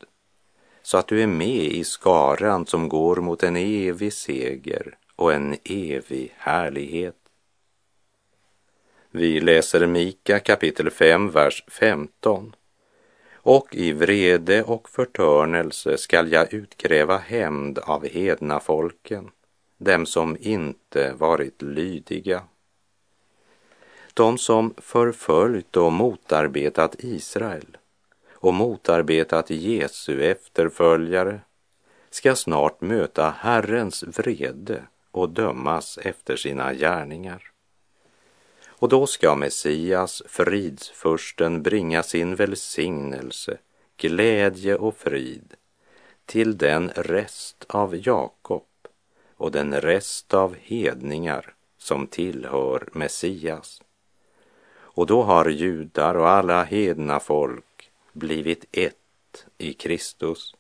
så 0.82 0.98
att 0.98 1.08
du 1.08 1.22
är 1.24 1.28
med 1.28 1.66
i 1.66 1.84
skaran 1.84 2.66
som 2.66 2.90
går 2.90 3.16
mot 3.16 3.44
en 3.44 3.56
evig 3.56 4.14
seger 4.14 4.98
och 5.16 5.34
en 5.34 5.56
evig 5.64 6.34
härlighet. 6.38 7.23
Vi 9.16 9.40
läser 9.40 9.88
Mika 9.88 10.40
kapitel 10.40 10.90
5, 10.90 11.30
vers 11.32 11.64
15. 11.68 12.56
Och 13.34 13.76
i 13.76 13.94
vrede 13.94 14.64
och 14.64 14.90
förtörnelse 14.90 15.98
skall 15.98 16.32
jag 16.32 16.54
utkräva 16.54 17.18
hämnd 17.18 17.80
av 17.80 18.08
hedna 18.08 18.60
folken, 18.60 19.32
dem 19.78 20.06
som 20.06 20.38
inte 20.40 21.14
varit 21.14 21.62
lydiga. 21.62 22.44
De 24.14 24.38
som 24.38 24.74
förföljt 24.78 25.78
och 25.78 25.92
motarbetat 25.92 26.96
Israel 27.00 27.78
och 28.32 28.54
motarbetat 28.54 29.50
Jesu 29.50 30.24
efterföljare 30.24 31.40
ska 32.10 32.36
snart 32.36 32.82
möta 32.82 33.30
Herrens 33.38 34.04
vrede 34.04 34.84
och 35.12 35.30
dömas 35.30 35.98
efter 35.98 36.36
sina 36.36 36.74
gärningar. 36.74 37.53
Och 38.84 38.90
då 38.90 39.08
ska 39.08 39.36
Messias, 39.36 40.24
fridsfursten, 40.26 41.64
bringa 41.64 42.04
sin 42.04 42.36
välsignelse, 42.36 43.58
glädje 43.98 44.76
och 44.76 44.98
frid 44.98 45.54
till 46.26 46.58
den 46.58 46.90
rest 46.96 47.66
av 47.70 48.08
Jakob 48.08 48.68
och 49.38 49.52
den 49.52 49.82
rest 49.82 50.34
av 50.34 50.56
hedningar 50.62 51.54
som 51.78 52.08
tillhör 52.08 52.90
Messias. 52.94 53.82
Och 54.76 55.08
då 55.08 55.24
har 55.24 55.50
judar 55.50 56.16
och 56.16 56.30
alla 56.30 56.64
hedna 56.64 57.20
folk 57.20 57.92
blivit 58.14 58.66
ett 58.72 59.46
i 59.58 59.74
Kristus. 59.74 60.56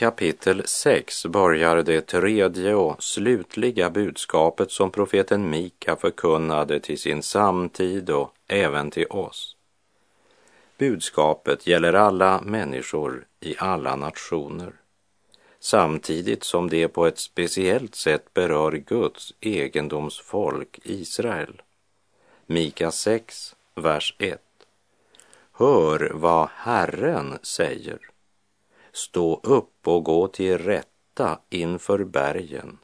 Kapitel 0.00 0.62
6 0.66 1.26
börjar 1.26 1.82
det 1.82 2.00
tredje 2.00 2.74
och 2.74 3.02
slutliga 3.02 3.90
budskapet 3.90 4.70
som 4.70 4.90
profeten 4.90 5.50
Mika 5.50 5.96
förkunnade 5.96 6.80
till 6.80 6.98
sin 6.98 7.22
samtid 7.22 8.10
och 8.10 8.34
även 8.48 8.90
till 8.90 9.06
oss. 9.06 9.56
Budskapet 10.78 11.66
gäller 11.66 11.92
alla 11.92 12.40
människor 12.40 13.26
i 13.40 13.54
alla 13.58 13.96
nationer, 13.96 14.72
samtidigt 15.58 16.44
som 16.44 16.68
det 16.70 16.88
på 16.88 17.06
ett 17.06 17.18
speciellt 17.18 17.94
sätt 17.94 18.34
berör 18.34 18.72
Guds 18.72 19.34
egendomsfolk 19.40 20.80
Israel. 20.82 21.62
Mika 22.46 22.90
6, 22.90 23.56
vers 23.74 24.14
1. 24.18 24.40
Hör 25.52 26.10
vad 26.14 26.48
Herren 26.54 27.38
säger 27.42 28.10
Stå 28.92 29.40
upp 29.42 29.88
och 29.88 30.04
gå 30.04 30.28
till 30.28 30.58
rätta 30.58 31.38
inför 31.50 32.04
bergen 32.04 32.78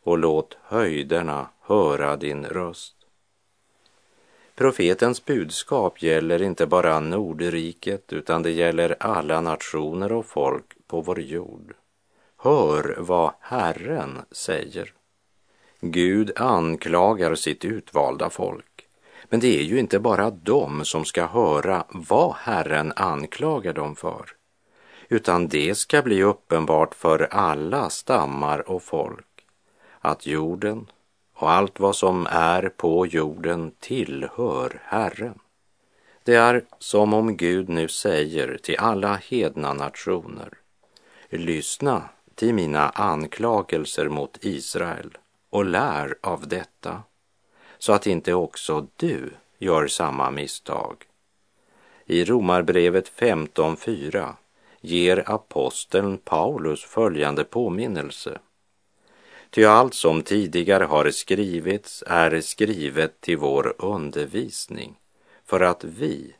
och 0.00 0.18
låt 0.18 0.56
höjderna 0.62 1.48
höra 1.60 2.16
din 2.16 2.44
röst. 2.44 2.94
Profetens 4.54 5.24
budskap 5.24 6.02
gäller 6.02 6.42
inte 6.42 6.66
bara 6.66 7.00
Nordriket 7.00 8.12
utan 8.12 8.42
det 8.42 8.50
gäller 8.50 8.96
alla 9.00 9.40
nationer 9.40 10.12
och 10.12 10.26
folk 10.26 10.64
på 10.86 11.00
vår 11.00 11.20
jord. 11.20 11.74
Hör 12.36 12.96
vad 12.98 13.32
Herren 13.40 14.18
säger. 14.30 14.92
Gud 15.80 16.32
anklagar 16.36 17.34
sitt 17.34 17.64
utvalda 17.64 18.30
folk. 18.30 18.86
Men 19.28 19.40
det 19.40 19.58
är 19.58 19.62
ju 19.62 19.78
inte 19.78 19.98
bara 19.98 20.30
de 20.30 20.84
som 20.84 21.04
ska 21.04 21.26
höra 21.26 21.84
vad 21.88 22.34
Herren 22.34 22.92
anklagar 22.96 23.72
dem 23.72 23.96
för 23.96 24.33
utan 25.14 25.48
det 25.48 25.74
ska 25.74 26.02
bli 26.02 26.22
uppenbart 26.22 26.94
för 26.94 27.28
alla 27.30 27.90
stammar 27.90 28.68
och 28.70 28.82
folk 28.82 29.46
att 30.00 30.26
jorden 30.26 30.90
och 31.34 31.50
allt 31.50 31.80
vad 31.80 31.96
som 31.96 32.26
är 32.30 32.68
på 32.68 33.06
jorden 33.06 33.72
tillhör 33.80 34.80
Herren. 34.84 35.38
Det 36.22 36.34
är 36.34 36.64
som 36.78 37.14
om 37.14 37.36
Gud 37.36 37.68
nu 37.68 37.88
säger 37.88 38.58
till 38.62 38.78
alla 38.78 39.14
hedna 39.14 39.72
nationer, 39.72 40.48
lyssna 41.28 42.02
till 42.34 42.54
mina 42.54 42.88
anklagelser 42.90 44.08
mot 44.08 44.38
Israel 44.40 45.18
och 45.50 45.64
lär 45.64 46.14
av 46.20 46.48
detta, 46.48 47.02
så 47.78 47.92
att 47.92 48.06
inte 48.06 48.34
också 48.34 48.86
du 48.96 49.30
gör 49.58 49.86
samma 49.86 50.30
misstag. 50.30 50.96
I 52.06 52.24
Romarbrevet 52.24 53.12
15.4 53.18 54.34
ger 54.84 55.30
aposteln 55.30 56.18
Paulus 56.18 56.84
följande 56.84 57.44
påminnelse. 57.44 58.38
Ty 59.50 59.64
allt 59.64 59.94
som 59.94 60.22
tidigare 60.22 60.84
har 60.84 61.10
skrivits 61.10 62.04
är 62.06 62.40
skrivet 62.40 63.20
till 63.20 63.38
vår 63.38 63.74
undervisning 63.78 64.96
för 65.44 65.60
att 65.60 65.84
vi 65.84 66.34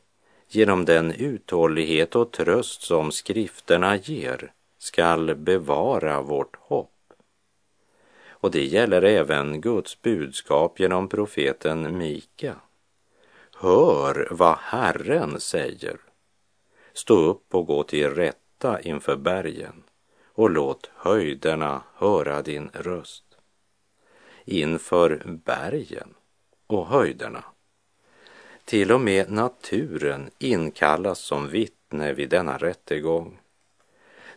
genom 0.49 0.85
den 0.85 1.11
uthållighet 1.11 2.15
och 2.15 2.31
tröst 2.31 2.81
som 2.81 3.11
skrifterna 3.11 3.95
ger 3.95 4.51
skall 4.77 5.35
bevara 5.35 6.21
vårt 6.21 6.55
hopp. 6.55 6.91
Och 8.27 8.51
det 8.51 8.65
gäller 8.65 9.01
även 9.01 9.61
Guds 9.61 10.01
budskap 10.01 10.79
genom 10.79 11.07
profeten 11.07 11.97
Mika. 11.97 12.55
Hör 13.55 14.27
vad 14.31 14.57
Herren 14.57 15.39
säger. 15.39 15.97
Stå 16.95 17.17
upp 17.17 17.55
och 17.55 17.65
gå 17.65 17.83
till 17.83 18.09
rätta 18.09 18.81
inför 18.81 19.15
bergen 19.15 19.83
och 20.25 20.49
låt 20.49 20.91
höjderna 20.95 21.83
höra 21.95 22.41
din 22.41 22.69
röst. 22.73 23.23
Inför 24.45 25.21
bergen 25.25 26.13
och 26.67 26.87
höjderna. 26.87 27.43
Till 28.65 28.91
och 28.91 29.01
med 29.01 29.31
naturen 29.31 30.29
inkallas 30.37 31.19
som 31.19 31.49
vittne 31.49 32.13
vid 32.13 32.29
denna 32.29 32.57
rättegång. 32.57 33.39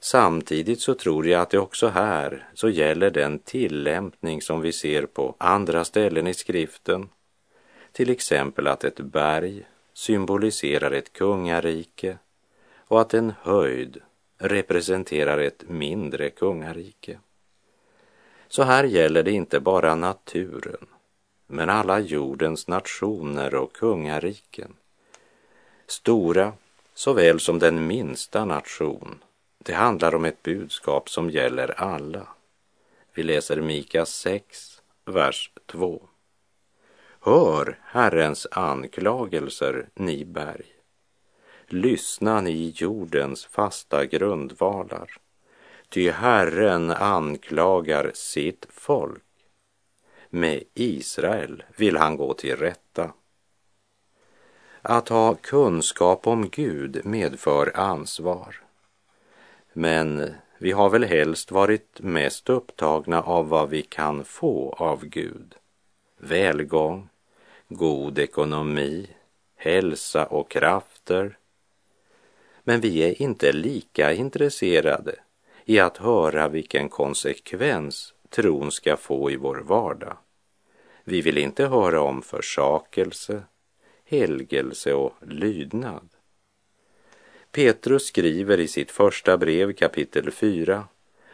Samtidigt 0.01 0.81
så 0.81 0.95
tror 0.95 1.27
jag 1.27 1.43
att 1.43 1.51
det 1.51 1.59
också 1.59 1.89
här 1.89 2.49
så 2.55 2.69
gäller 2.69 3.11
den 3.11 3.39
tillämpning 3.39 4.43
som 4.43 4.61
vi 4.61 4.73
ser 4.73 5.07
på 5.07 5.35
andra 5.39 5.85
ställen 5.85 6.27
i 6.27 6.35
skriften. 6.35 7.09
Till 7.93 8.11
exempel 8.11 8.67
att 8.67 8.85
ett 8.85 9.01
berg 9.01 9.67
symboliserar 9.93 10.91
ett 10.91 11.13
kungarike 11.13 12.19
och 12.89 13.01
att 13.01 13.15
en 13.15 13.33
höjd 13.43 14.01
representerar 14.39 15.39
ett 15.39 15.69
mindre 15.69 16.31
kungarike. 16.31 17.19
Så 18.49 18.63
här 18.63 18.85
gäller 18.85 19.23
det 19.23 19.33
inte 19.33 19.61
bara 19.61 19.95
naturen, 19.95 20.87
men 21.47 21.71
alla 21.71 21.99
jordens 21.99 22.69
nationer 22.69 23.55
och 23.55 23.73
kungariken. 23.73 24.77
Stora 25.87 26.53
såväl 26.95 27.41
som 27.41 27.59
den 27.59 27.87
minsta 27.87 28.45
nation. 28.45 29.25
Det 29.59 29.73
handlar 29.73 30.15
om 30.15 30.25
ett 30.25 30.43
budskap 30.43 31.11
som 31.11 31.31
gäller 31.31 31.81
alla. 31.81 32.29
Vi 33.15 33.23
läser 33.23 33.61
Mika 33.61 34.07
6, 34.07 34.83
vers 35.05 35.51
2. 35.67 36.03
Hör 37.21 37.79
Herrens 37.83 38.47
anklagelser, 38.51 39.89
ni 39.95 40.25
berg 40.25 40.78
lyssna 41.73 42.41
ni 42.41 42.73
jordens 42.77 43.45
fasta 43.45 44.07
grundvalar. 44.07 45.11
Ty 45.89 46.11
Herren 46.11 46.91
anklagar 46.91 48.11
sitt 48.15 48.67
folk. 48.71 49.23
Med 50.31 50.63
Israel 50.75 51.63
vill 51.77 51.97
han 51.97 52.17
gå 52.17 52.35
till 52.35 52.57
rätta. 52.57 53.13
Att 54.83 55.09
ha 55.09 55.35
kunskap 55.35 56.27
om 56.27 56.49
Gud 56.49 57.01
medför 57.05 57.73
ansvar. 57.75 58.57
Men 59.73 60.35
vi 60.59 60.73
har 60.73 60.91
väl 60.91 61.05
helst 61.05 61.51
varit 61.51 62.01
mest 62.01 62.49
upptagna 62.49 63.23
av 63.23 63.49
vad 63.49 63.69
vi 63.69 63.83
kan 63.83 64.25
få 64.25 64.73
av 64.79 65.05
Gud. 65.05 65.55
Välgång, 66.19 67.09
god 67.69 68.19
ekonomi, 68.19 69.11
hälsa 69.57 70.27
och 70.27 70.51
krafter, 70.51 71.39
men 72.69 72.81
vi 72.81 72.99
är 72.99 73.23
inte 73.23 73.53
lika 73.53 74.13
intresserade 74.13 75.15
i 75.65 75.79
att 75.79 75.97
höra 75.97 76.49
vilken 76.49 76.89
konsekvens 76.89 78.15
tron 78.29 78.73
ska 78.73 78.97
få 78.97 79.31
i 79.31 79.37
vår 79.37 79.57
vardag. 79.57 80.17
Vi 81.05 81.21
vill 81.21 81.39
inte 81.39 81.67
höra 81.67 82.01
om 82.01 82.23
försakelse, 82.23 83.43
helgelse 84.05 84.95
och 84.95 85.15
lydnad. 85.21 86.09
Petrus 87.53 88.07
skriver 88.07 88.61
i 88.61 88.69
sitt 88.69 88.91
första 88.91 89.37
brev 89.39 89.73
kapitel 89.73 90.31
4 90.31 90.85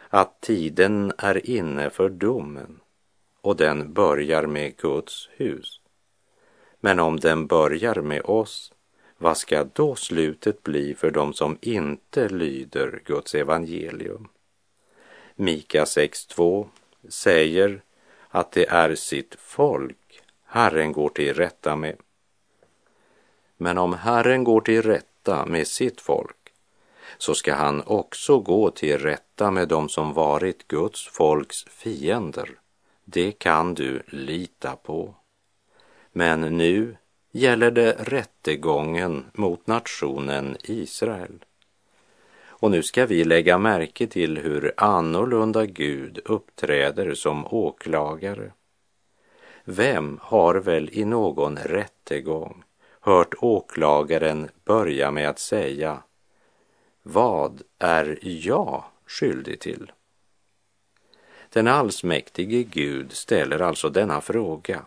att 0.09 0.41
tiden 0.41 1.13
är 1.17 1.49
inne 1.49 1.89
för 1.89 2.09
domen 2.09 2.79
och 3.41 3.55
den 3.55 3.93
börjar 3.93 4.47
med 4.47 4.77
Guds 4.77 5.29
hus. 5.31 5.81
Men 6.79 6.99
om 6.99 7.19
den 7.19 7.47
börjar 7.47 7.95
med 7.95 8.21
oss, 8.21 8.74
vad 9.17 9.37
ska 9.37 9.63
då 9.63 9.95
slutet 9.95 10.63
bli 10.63 10.95
för 10.95 11.11
dem 11.11 11.33
som 11.33 11.57
inte 11.61 12.29
lyder 12.29 13.01
Guds 13.05 13.35
evangelium? 13.35 14.27
Mika 15.35 15.83
6.2 15.83 16.67
säger 17.09 17.81
att 18.29 18.51
det 18.51 18.69
är 18.69 18.95
sitt 18.95 19.35
folk 19.39 20.21
Herren 20.45 20.91
går 20.91 21.09
till 21.09 21.33
rätta 21.33 21.75
med. 21.75 21.97
Men 23.57 23.77
om 23.77 23.93
Herren 23.93 24.43
går 24.43 24.61
till 24.61 24.81
rätta 24.81 25.45
med 25.45 25.67
sitt 25.67 26.01
folk 26.01 26.53
så 27.17 27.35
ska 27.35 27.53
han 27.53 27.81
också 27.81 28.39
gå 28.39 28.71
till 28.71 28.97
rätta 28.97 29.51
med 29.51 29.67
dem 29.67 29.89
som 29.89 30.13
varit 30.13 30.67
Guds 30.67 31.07
folks 31.07 31.63
fiender. 31.63 32.49
Det 33.03 33.31
kan 33.31 33.73
du 33.73 34.03
lita 34.07 34.75
på. 34.75 35.15
Men 36.11 36.41
nu 36.41 36.97
gäller 37.35 37.71
det 37.71 37.91
rättegången 37.99 39.25
mot 39.33 39.67
nationen 39.67 40.57
Israel. 40.63 41.45
Och 42.47 42.71
nu 42.71 42.83
ska 42.83 43.05
vi 43.05 43.23
lägga 43.23 43.57
märke 43.57 44.07
till 44.07 44.37
hur 44.37 44.73
annorlunda 44.77 45.65
Gud 45.65 46.19
uppträder 46.25 47.13
som 47.13 47.45
åklagare. 47.45 48.51
Vem 49.63 50.19
har 50.21 50.55
väl 50.55 50.89
i 50.91 51.05
någon 51.05 51.57
rättegång 51.57 52.63
hört 52.99 53.33
åklagaren 53.39 54.49
börja 54.65 55.11
med 55.11 55.29
att 55.29 55.39
säga 55.39 56.03
Vad 57.03 57.61
är 57.79 58.19
jag 58.21 58.83
skyldig 59.07 59.59
till? 59.59 59.91
Den 61.49 61.67
allsmäktige 61.67 62.63
Gud 62.63 63.11
ställer 63.11 63.59
alltså 63.59 63.89
denna 63.89 64.21
fråga 64.21 64.85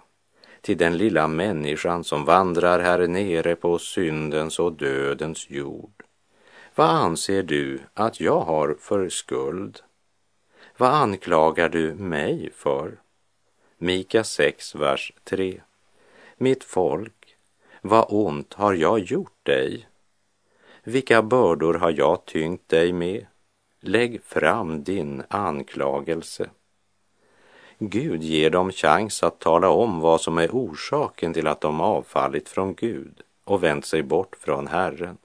till 0.60 0.78
den 0.78 0.96
lilla 0.96 1.28
människan 1.28 2.04
som 2.04 2.24
vandrar 2.24 2.80
här 2.80 3.06
nere 3.06 3.56
på 3.56 3.78
syndens 3.78 4.58
och 4.58 4.72
dödens 4.72 5.50
jord. 5.50 6.02
Vad 6.74 6.90
anser 6.90 7.42
du 7.42 7.80
att 7.94 8.20
jag 8.20 8.40
har 8.40 8.76
för 8.80 9.08
skuld? 9.08 9.80
Vad 10.76 10.90
anklagar 10.94 11.68
du 11.68 11.94
mig 11.94 12.50
för? 12.54 13.00
Mika 13.78 14.24
6, 14.24 14.74
vers 14.74 15.12
3. 15.24 15.60
Mitt 16.36 16.64
folk, 16.64 17.36
vad 17.80 18.06
ont 18.08 18.54
har 18.54 18.74
jag 18.74 18.98
gjort 18.98 19.38
dig? 19.42 19.88
Vilka 20.84 21.22
bördor 21.22 21.74
har 21.74 21.90
jag 21.90 22.24
tyngt 22.24 22.68
dig 22.68 22.92
med? 22.92 23.26
Lägg 23.80 24.22
fram 24.24 24.82
din 24.82 25.22
anklagelse. 25.28 26.50
Gud 27.80 28.22
ger 28.22 28.50
dem 28.50 28.72
chans 28.72 29.22
att 29.22 29.38
tala 29.38 29.70
om 29.70 30.00
vad 30.00 30.20
som 30.20 30.38
är 30.38 30.50
orsaken 30.50 31.34
till 31.34 31.46
att 31.46 31.60
de 31.60 31.80
avfallit 31.80 32.48
från 32.48 32.74
Gud 32.74 33.22
och 33.44 33.64
vänt 33.64 33.86
sig 33.86 34.02
bort 34.02 34.36
från 34.40 34.66
Herren. 34.66 35.16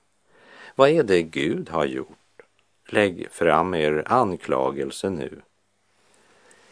Vad 0.75 0.89
är 0.89 1.03
det 1.03 1.21
Gud 1.21 1.69
har 1.69 1.85
gjort? 1.85 2.41
Lägg 2.87 3.27
fram 3.31 3.73
er 3.73 4.03
anklagelse 4.05 5.09
nu. 5.09 5.41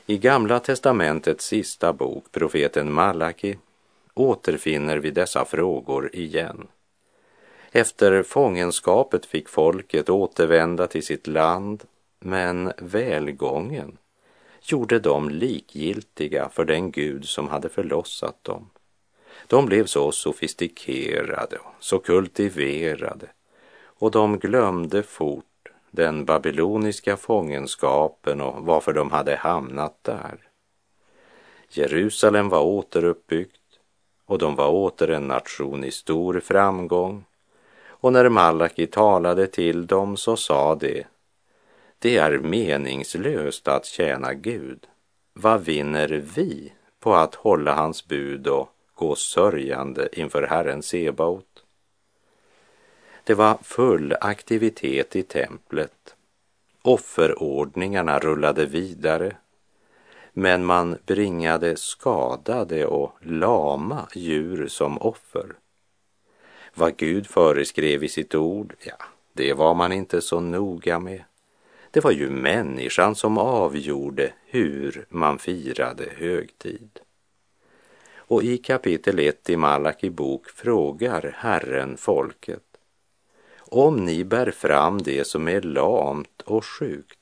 I 0.06 0.17
Gamla 0.17 0.60
testamentets 0.60 1.46
sista 1.46 1.94
bok, 1.94 2.26
profeten 2.32 2.91
Malaki, 2.91 3.58
återfinner 4.13 4.98
vi 4.98 5.12
dessa 5.12 5.46
frågor 5.46 6.15
igen. 6.15 6.67
Efter 7.72 8.24
fångenskapet 8.24 9.26
fick 9.26 9.50
folket 9.50 10.10
återvända 10.10 10.88
till 10.88 11.06
sitt 11.06 11.28
land, 11.28 11.84
men 12.20 12.74
välgången 12.78 13.98
gjorde 14.62 15.00
dem 15.00 15.30
likgiltiga 15.30 16.50
för 16.50 16.65
den 16.65 16.91
Gud 16.91 17.26
som 17.26 17.47
hade 17.47 17.69
förlossat 17.69 18.43
dem. 18.43 18.69
De 19.47 19.65
blev 19.65 19.86
så 19.86 20.12
sofistikerade 20.12 21.58
och 21.58 21.74
så 21.80 22.00
kultiverade 22.00 23.28
och 23.84 24.12
de 24.12 24.39
glömde 24.39 25.04
fort 25.04 25.45
den 25.91 26.26
babyloniska 26.26 27.17
fångenskapen 27.17 28.41
och 28.41 28.65
varför 28.65 28.93
de 28.93 29.12
hade 29.12 29.36
hamnat 29.36 29.97
där. 30.02 30.38
Jerusalem 31.69 32.50
var 32.50 32.62
återuppbyggt 32.62 33.62
och 34.26 34.38
de 34.38 34.56
var 34.56 34.69
åter 34.69 35.10
en 35.10 35.28
nation 35.28 35.84
i 35.84 35.91
stor 35.91 36.39
framgång. 36.39 37.26
Och 37.88 38.13
när 38.13 38.30
Malaki 38.30 38.88
talade 38.88 39.47
till 39.47 39.88
dem 39.88 40.17
så 40.17 40.36
sa 40.36 40.76
de 40.76 41.04
det 42.02 42.18
är 42.18 42.40
meningslöst 42.40 43.68
att 43.68 43.86
tjäna 43.86 44.34
Gud. 44.34 44.88
Vad 45.34 45.66
vinner 45.66 46.24
vi 46.36 46.74
på 47.00 47.16
att 47.16 47.36
hålla 47.36 47.74
hans 47.74 48.08
bud 48.08 48.48
och 48.48 48.70
gå 48.96 49.16
sörjande 49.16 50.10
inför 50.20 50.44
Herren 50.44 50.84
Sebaot? 50.84 51.64
Det 53.24 53.34
var 53.34 53.58
full 53.64 54.16
aktivitet 54.22 55.16
i 55.16 55.24
templet. 55.24 56.16
Offerordningarna 56.82 58.20
rullade 58.20 58.66
vidare. 58.66 59.36
Men 60.34 60.66
man 60.66 60.98
bringade 61.06 61.78
skadade 61.78 62.86
och 62.86 63.14
lama 63.20 64.08
djur 64.16 64.68
som 64.68 64.98
offer. 64.98 65.48
Vad 66.74 66.98
Gud 66.98 67.28
föreskrev 67.28 68.04
i 68.04 68.10
sitt 68.10 68.36
ord, 68.36 68.76
ja, 68.84 68.96
det 69.34 69.54
var 69.54 69.74
man 69.74 69.92
inte 69.92 70.22
så 70.22 70.40
noga 70.40 71.00
med. 71.00 71.24
Det 71.91 72.04
var 72.04 72.12
ju 72.12 72.30
människan 72.30 73.15
som 73.15 73.38
avgjorde 73.38 74.34
hur 74.45 75.06
man 75.10 75.39
firade 75.39 76.06
högtid. 76.17 76.99
Och 78.15 78.43
i 78.43 78.58
kapitel 78.58 79.19
1 79.19 79.49
i 79.49 79.58
Malaki 79.58 80.10
bok 80.10 80.49
frågar 80.49 81.36
Herren 81.38 81.97
folket 81.97 82.71
om 83.73 84.06
ni 84.06 84.23
bär 84.23 84.51
fram 84.51 84.97
det 84.97 85.27
som 85.27 85.47
är 85.47 85.62
lamt 85.62 86.41
och 86.41 86.65
sjukt, 86.65 87.19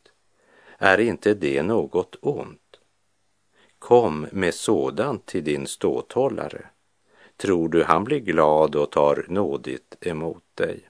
är 0.78 1.00
inte 1.00 1.34
det 1.34 1.64
något 1.64 2.16
ont? 2.22 2.80
Kom 3.80 4.28
med 4.32 4.54
sådant 4.54 5.26
till 5.26 5.44
din 5.44 5.68
ståthållare. 5.68 6.66
Tror 7.38 7.70
du 7.70 7.84
han 7.84 8.04
blir 8.04 8.20
glad 8.20 8.76
och 8.76 8.92
tar 8.92 9.26
nådigt 9.28 9.96
emot 10.02 10.44
dig? 10.56 10.89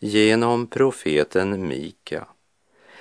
Genom 0.00 0.66
profeten 0.66 1.68
Mika 1.68 2.26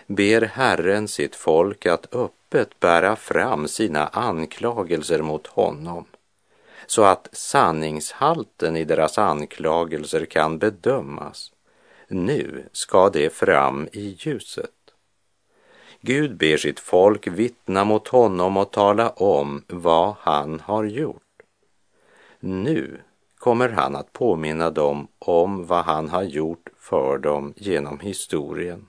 ber 0.08 0.42
Herren 0.42 1.08
sitt 1.08 1.36
folk 1.36 1.86
att 1.86 2.16
öppet 2.16 2.80
bära 2.80 3.16
fram 3.16 3.68
sina 3.68 4.08
anklagelser 4.08 5.22
mot 5.22 5.48
honom 5.48 6.06
så 6.88 7.04
att 7.04 7.30
sanningshalten 7.32 8.78
i 8.78 8.84
deras 8.84 9.18
anklagelser 9.18 10.26
kan 10.26 10.58
bedömas. 10.58 11.52
Nu 12.08 12.64
ska 12.72 13.10
det 13.10 13.34
fram 13.34 13.88
i 13.92 14.18
ljuset. 14.20 14.72
Gud 16.02 16.38
ber 16.38 16.58
sitt 16.58 16.80
folk 16.80 17.28
vittna 17.28 17.84
mot 17.84 18.08
honom 18.08 18.58
och 18.58 18.72
tala 18.72 19.10
om 19.10 19.64
vad 19.68 20.16
han 20.20 20.60
har 20.60 20.84
gjort. 20.84 21.24
Nu 22.40 23.02
kommer 23.38 23.70
han 23.70 23.96
att 23.96 24.14
påminna 24.14 24.70
dem 24.70 25.08
om 25.20 25.68
vad 25.68 25.86
han 25.86 26.10
har 26.10 26.24
gjort 26.24 26.70
för 26.88 27.18
dem 27.18 27.54
genom 27.58 28.00
historien. 28.00 28.86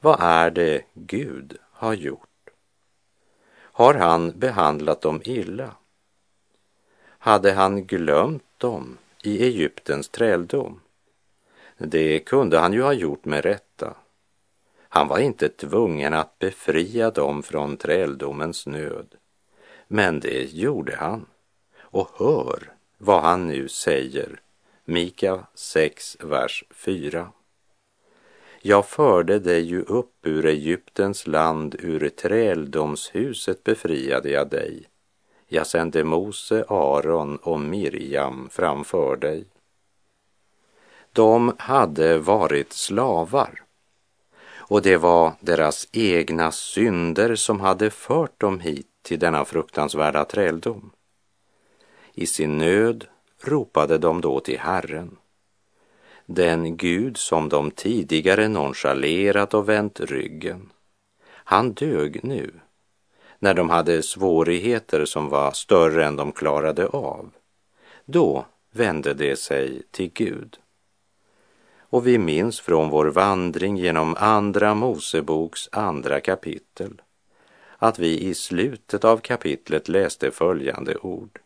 Vad 0.00 0.16
är 0.20 0.50
det 0.50 0.82
Gud 0.94 1.56
har 1.72 1.94
gjort? 1.94 2.50
Har 3.52 3.94
han 3.94 4.38
behandlat 4.38 5.00
dem 5.00 5.20
illa? 5.24 5.76
Hade 7.02 7.52
han 7.52 7.86
glömt 7.86 8.44
dem 8.58 8.98
i 9.22 9.44
Egyptens 9.44 10.08
träldom? 10.08 10.80
Det 11.78 12.18
kunde 12.20 12.58
han 12.58 12.72
ju 12.72 12.82
ha 12.82 12.92
gjort 12.92 13.24
med 13.24 13.44
rätta. 13.44 13.94
Han 14.88 15.08
var 15.08 15.18
inte 15.18 15.48
tvungen 15.48 16.14
att 16.14 16.38
befria 16.38 17.10
dem 17.10 17.42
från 17.42 17.76
träldomens 17.76 18.66
nöd. 18.66 19.14
Men 19.88 20.20
det 20.20 20.52
gjorde 20.52 20.96
han. 20.96 21.26
Och 21.78 22.10
hör 22.18 22.72
vad 22.98 23.22
han 23.22 23.48
nu 23.48 23.68
säger. 23.68 24.40
Mika 24.84 25.46
6, 25.54 26.16
vers 26.20 26.64
4. 26.70 27.32
Jag 28.62 28.86
förde 28.86 29.38
dig 29.38 29.60
ju 29.60 29.82
upp 29.82 30.26
ur 30.26 30.46
Egyptens 30.46 31.26
land, 31.26 31.76
ur 31.78 32.08
träldomshuset 32.08 33.64
befriade 33.64 34.30
jag 34.30 34.50
dig. 34.50 34.88
Jag 35.48 35.66
sände 35.66 36.04
Mose, 36.04 36.64
Aron 36.68 37.36
och 37.36 37.60
Miriam 37.60 38.48
framför 38.52 39.16
dig. 39.16 39.46
De 41.12 41.54
hade 41.58 42.18
varit 42.18 42.72
slavar 42.72 43.62
och 44.70 44.82
det 44.82 44.96
var 44.96 45.32
deras 45.40 45.88
egna 45.92 46.52
synder 46.52 47.34
som 47.34 47.60
hade 47.60 47.90
fört 47.90 48.40
dem 48.40 48.60
hit 48.60 48.86
till 49.02 49.18
denna 49.18 49.44
fruktansvärda 49.44 50.24
träldom. 50.24 50.90
I 52.14 52.26
sin 52.26 52.58
nöd 52.58 53.06
ropade 53.40 53.98
de 53.98 54.20
då 54.20 54.40
till 54.40 54.58
Herren. 54.58 55.16
den 56.26 56.76
Gud 56.76 57.16
som 57.16 57.48
de 57.48 57.70
tidigare 57.70 58.48
nonchalerat 58.48 59.54
och 59.54 59.68
vänt 59.68 60.00
ryggen. 60.00 60.72
Han 61.28 61.72
dög 61.72 62.24
nu 62.24 62.50
när 63.38 63.54
de 63.54 63.70
hade 63.70 64.02
svårigheter 64.02 65.04
som 65.04 65.28
var 65.28 65.52
större 65.52 66.06
än 66.06 66.16
de 66.16 66.32
klarade 66.32 66.86
av. 66.86 67.30
Då 68.04 68.46
vände 68.72 69.14
de 69.14 69.36
sig 69.36 69.82
till 69.90 70.10
Gud. 70.14 70.58
Och 71.78 72.06
vi 72.06 72.18
minns 72.18 72.60
från 72.60 72.88
vår 72.88 73.06
vandring 73.06 73.76
genom 73.76 74.16
Andra 74.18 74.74
Moseboks 74.74 75.68
andra 75.72 76.20
kapitel 76.20 77.00
att 77.82 77.98
vi 77.98 78.20
i 78.20 78.34
slutet 78.34 79.04
av 79.04 79.18
kapitlet 79.18 79.88
läste 79.88 80.30
följande 80.30 80.96
ord. 80.96 81.40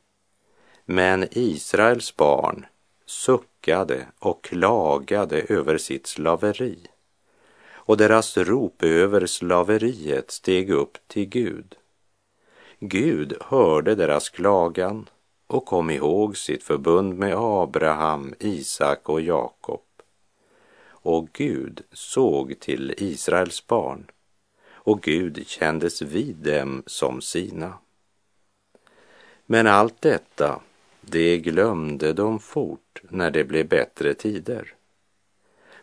Men 0.85 1.29
Israels 1.31 2.17
barn 2.17 2.67
suckade 3.07 4.07
och 4.19 4.45
klagade 4.45 5.41
över 5.41 5.79
sitt 5.79 6.07
slaveri 6.07 6.79
och 7.75 7.97
deras 7.97 8.37
rop 8.37 8.83
över 8.83 9.27
slaveriet 9.27 10.31
steg 10.31 10.71
upp 10.71 10.99
till 11.07 11.27
Gud. 11.27 11.75
Gud 12.79 13.37
hörde 13.41 13.95
deras 13.95 14.29
klagan 14.29 15.09
och 15.47 15.67
kom 15.67 15.91
ihåg 15.91 16.37
sitt 16.37 16.63
förbund 16.63 17.19
med 17.19 17.35
Abraham, 17.37 18.35
Isak 18.39 19.09
och 19.09 19.21
Jakob. 19.21 19.81
Och 20.87 21.29
Gud 21.33 21.83
såg 21.93 22.61
till 22.61 22.95
Israels 22.99 23.67
barn 23.67 24.11
och 24.67 25.03
Gud 25.03 25.47
kändes 25.47 26.03
vid 26.03 26.37
dem 26.37 26.83
som 26.87 27.21
sina. 27.21 27.79
Men 29.47 29.67
allt 29.67 30.01
detta, 30.01 30.61
det 31.07 31.39
glömde 31.39 32.13
de 32.13 32.41
fort 32.41 33.03
när 33.09 33.31
det 33.31 33.45
blev 33.45 33.69
bättre 33.69 34.15
tider. 34.15 34.75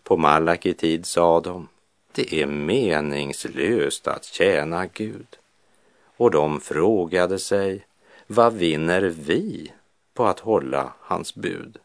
På 0.04 0.18
Malaki 0.18 0.74
tid 0.74 1.06
sa 1.06 1.40
de, 1.40 1.68
det 2.12 2.34
är 2.34 2.46
meningslöst 2.46 4.08
att 4.08 4.26
tjäna 4.26 4.86
Gud. 4.86 5.38
Och 6.18 6.32
de 6.32 6.62
frågade 6.62 7.40
sig, 7.40 7.86
vad 8.28 8.54
vinner 8.54 9.02
vi 9.02 9.72
på 10.14 10.26
att 10.26 10.40
hålla 10.40 10.94
hans 11.00 11.36
bud? 11.36 11.78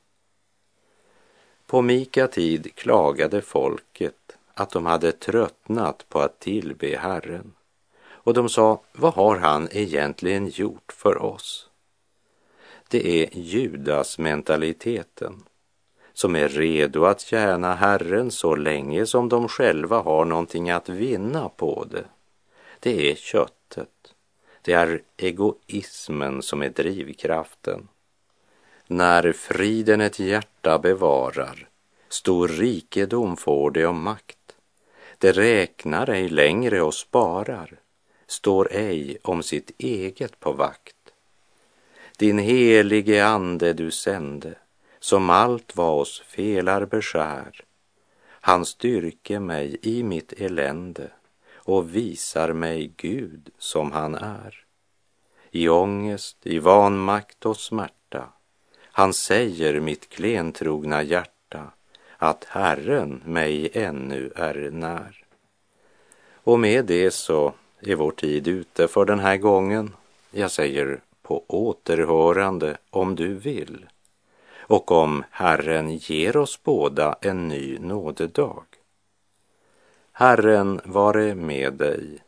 På 1.67 1.83
Mika 1.83 2.29
tid 2.29 2.75
klagade 2.75 3.43
folket 3.43 4.37
att 4.55 4.71
de 4.71 4.87
hade 4.87 5.13
tröttnat 5.13 6.09
på 6.09 6.21
att 6.21 6.41
tillbe 6.41 6.99
Herren. 6.99 7.53
Och 8.09 8.35
de 8.35 8.49
sa, 8.49 8.81
vad 8.93 9.15
har 9.15 9.37
han 9.37 9.69
egentligen 9.73 10.49
gjort 10.49 10.93
för 10.93 11.23
oss? 11.23 11.66
Det 12.89 13.23
är 13.23 13.29
Judas 13.39 14.19
mentaliteten 14.19 15.43
som 16.13 16.37
är 16.37 16.49
redo 16.49 17.05
att 17.05 17.21
tjäna 17.21 17.75
Herren 17.75 18.31
så 18.31 18.57
länge 18.57 19.07
som 19.07 19.29
de 19.29 19.49
själva 19.49 19.99
har 19.99 20.25
någonting 20.25 20.71
att 20.71 20.89
vinna 20.89 21.49
på 21.49 21.87
det. 21.91 22.05
Det 22.81 23.11
är 23.11 23.15
köttet. 23.15 24.15
Det 24.63 24.73
är 24.73 25.03
egoismen 25.17 26.43
som 26.43 26.63
är 26.63 26.69
drivkraften. 26.69 27.89
När 28.87 29.33
friden 29.33 30.01
ett 30.01 30.19
hjärta 30.19 30.79
bevarar, 30.79 31.69
stor 32.09 32.49
rikedom 32.49 33.37
får 33.37 33.71
det 33.71 33.87
om 33.87 34.03
makt. 34.03 34.57
Det 35.19 35.33
räknar 35.33 36.11
ej 36.11 36.29
längre 36.29 36.83
och 36.83 36.95
sparar, 36.95 37.79
står 38.27 38.69
ej 38.73 39.19
om 39.23 39.43
sitt 39.43 39.71
eget 39.79 40.41
på 40.41 40.53
vakt. 40.53 40.96
Din 42.17 42.39
helige 42.39 43.27
ande 43.27 43.73
du 43.73 43.91
sände, 43.91 44.55
som 44.99 45.31
allt 45.31 45.77
vad 45.77 46.01
oss 46.01 46.21
felar 46.21 46.87
beskär. 46.87 47.65
Han 48.29 48.67
styrke 48.67 49.41
mig 49.41 49.77
i 49.83 50.03
mitt 50.03 50.33
elände 50.33 51.11
och 51.55 51.97
visar 51.97 52.53
mig 52.53 52.93
Gud 52.97 53.51
som 53.59 53.93
han 53.93 54.15
är. 54.15 54.65
I 55.51 55.69
ångest, 55.69 56.37
i 56.43 56.59
vanmakt 56.59 57.47
och 57.47 57.57
smärta, 57.57 58.29
han 58.83 59.13
säger 59.13 59.81
mitt 59.81 60.09
klentrogna 60.09 61.03
hjärta 61.03 61.73
att 62.17 62.45
Herren 62.45 63.23
mig 63.25 63.71
ännu 63.73 64.33
är 64.37 64.71
när. 64.71 65.25
Och 66.35 66.61
med 66.61 66.85
det 66.85 67.11
så 67.11 67.55
är 67.81 67.95
vår 67.95 68.11
tid 68.11 68.49
ute 68.49 68.89
för 68.89 69.05
den 69.05 69.19
här 69.19 69.37
gången. 69.37 69.93
Jag 70.31 70.51
säger 70.51 71.01
på 71.27 71.45
återhörande 71.49 72.77
om 72.91 73.15
du 73.15 73.35
vill 73.35 73.87
och 74.59 74.93
om 74.93 75.25
Herren 75.31 75.97
ger 75.97 76.37
oss 76.37 76.63
båda 76.63 77.17
en 77.23 77.49
ny 77.49 77.79
nådedag. 77.79 78.65
Herren 80.13 80.81
vare 80.85 81.35
med 81.35 81.75
dig. 81.75 82.19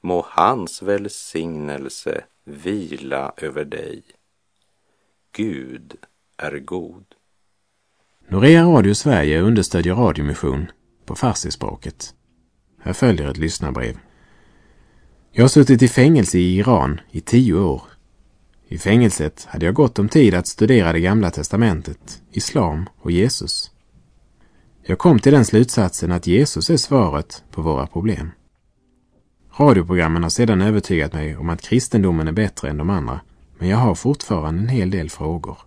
Må 0.00 0.26
hans 0.28 0.82
välsignelse 0.82 2.24
vila 2.44 3.32
över 3.36 3.64
dig. 3.64 4.02
Gud 5.32 5.94
är 6.36 6.58
god. 6.58 7.04
Norea 8.28 8.64
Radio 8.64 8.94
Sverige 8.94 9.40
understödjer 9.40 9.94
radiomission 9.94 10.66
på 11.04 11.14
farsispråket. 11.14 12.14
Här 12.80 12.92
följer 12.92 13.28
ett 13.28 13.38
lyssnarbrev. 13.38 13.98
Jag 15.32 15.44
har 15.44 15.48
suttit 15.48 15.82
i 15.82 15.88
fängelse 15.88 16.38
i 16.38 16.58
Iran 16.58 17.00
i 17.10 17.20
tio 17.20 17.54
år. 17.54 17.91
I 18.72 18.78
fängelset 18.78 19.44
hade 19.50 19.66
jag 19.66 19.74
gott 19.74 19.98
om 19.98 20.08
tid 20.08 20.34
att 20.34 20.46
studera 20.46 20.92
det 20.92 21.00
gamla 21.00 21.30
testamentet, 21.30 22.22
islam 22.30 22.88
och 23.00 23.10
Jesus. 23.10 23.70
Jag 24.82 24.98
kom 24.98 25.18
till 25.18 25.32
den 25.32 25.44
slutsatsen 25.44 26.12
att 26.12 26.26
Jesus 26.26 26.70
är 26.70 26.76
svaret 26.76 27.44
på 27.50 27.62
våra 27.62 27.86
problem. 27.86 28.30
Radioprogrammen 29.56 30.22
har 30.22 30.30
sedan 30.30 30.62
övertygat 30.62 31.12
mig 31.12 31.36
om 31.36 31.48
att 31.48 31.62
kristendomen 31.62 32.28
är 32.28 32.32
bättre 32.32 32.70
än 32.70 32.76
de 32.76 32.90
andra, 32.90 33.20
men 33.58 33.68
jag 33.68 33.78
har 33.78 33.94
fortfarande 33.94 34.60
en 34.62 34.68
hel 34.68 34.90
del 34.90 35.10
frågor. 35.10 35.58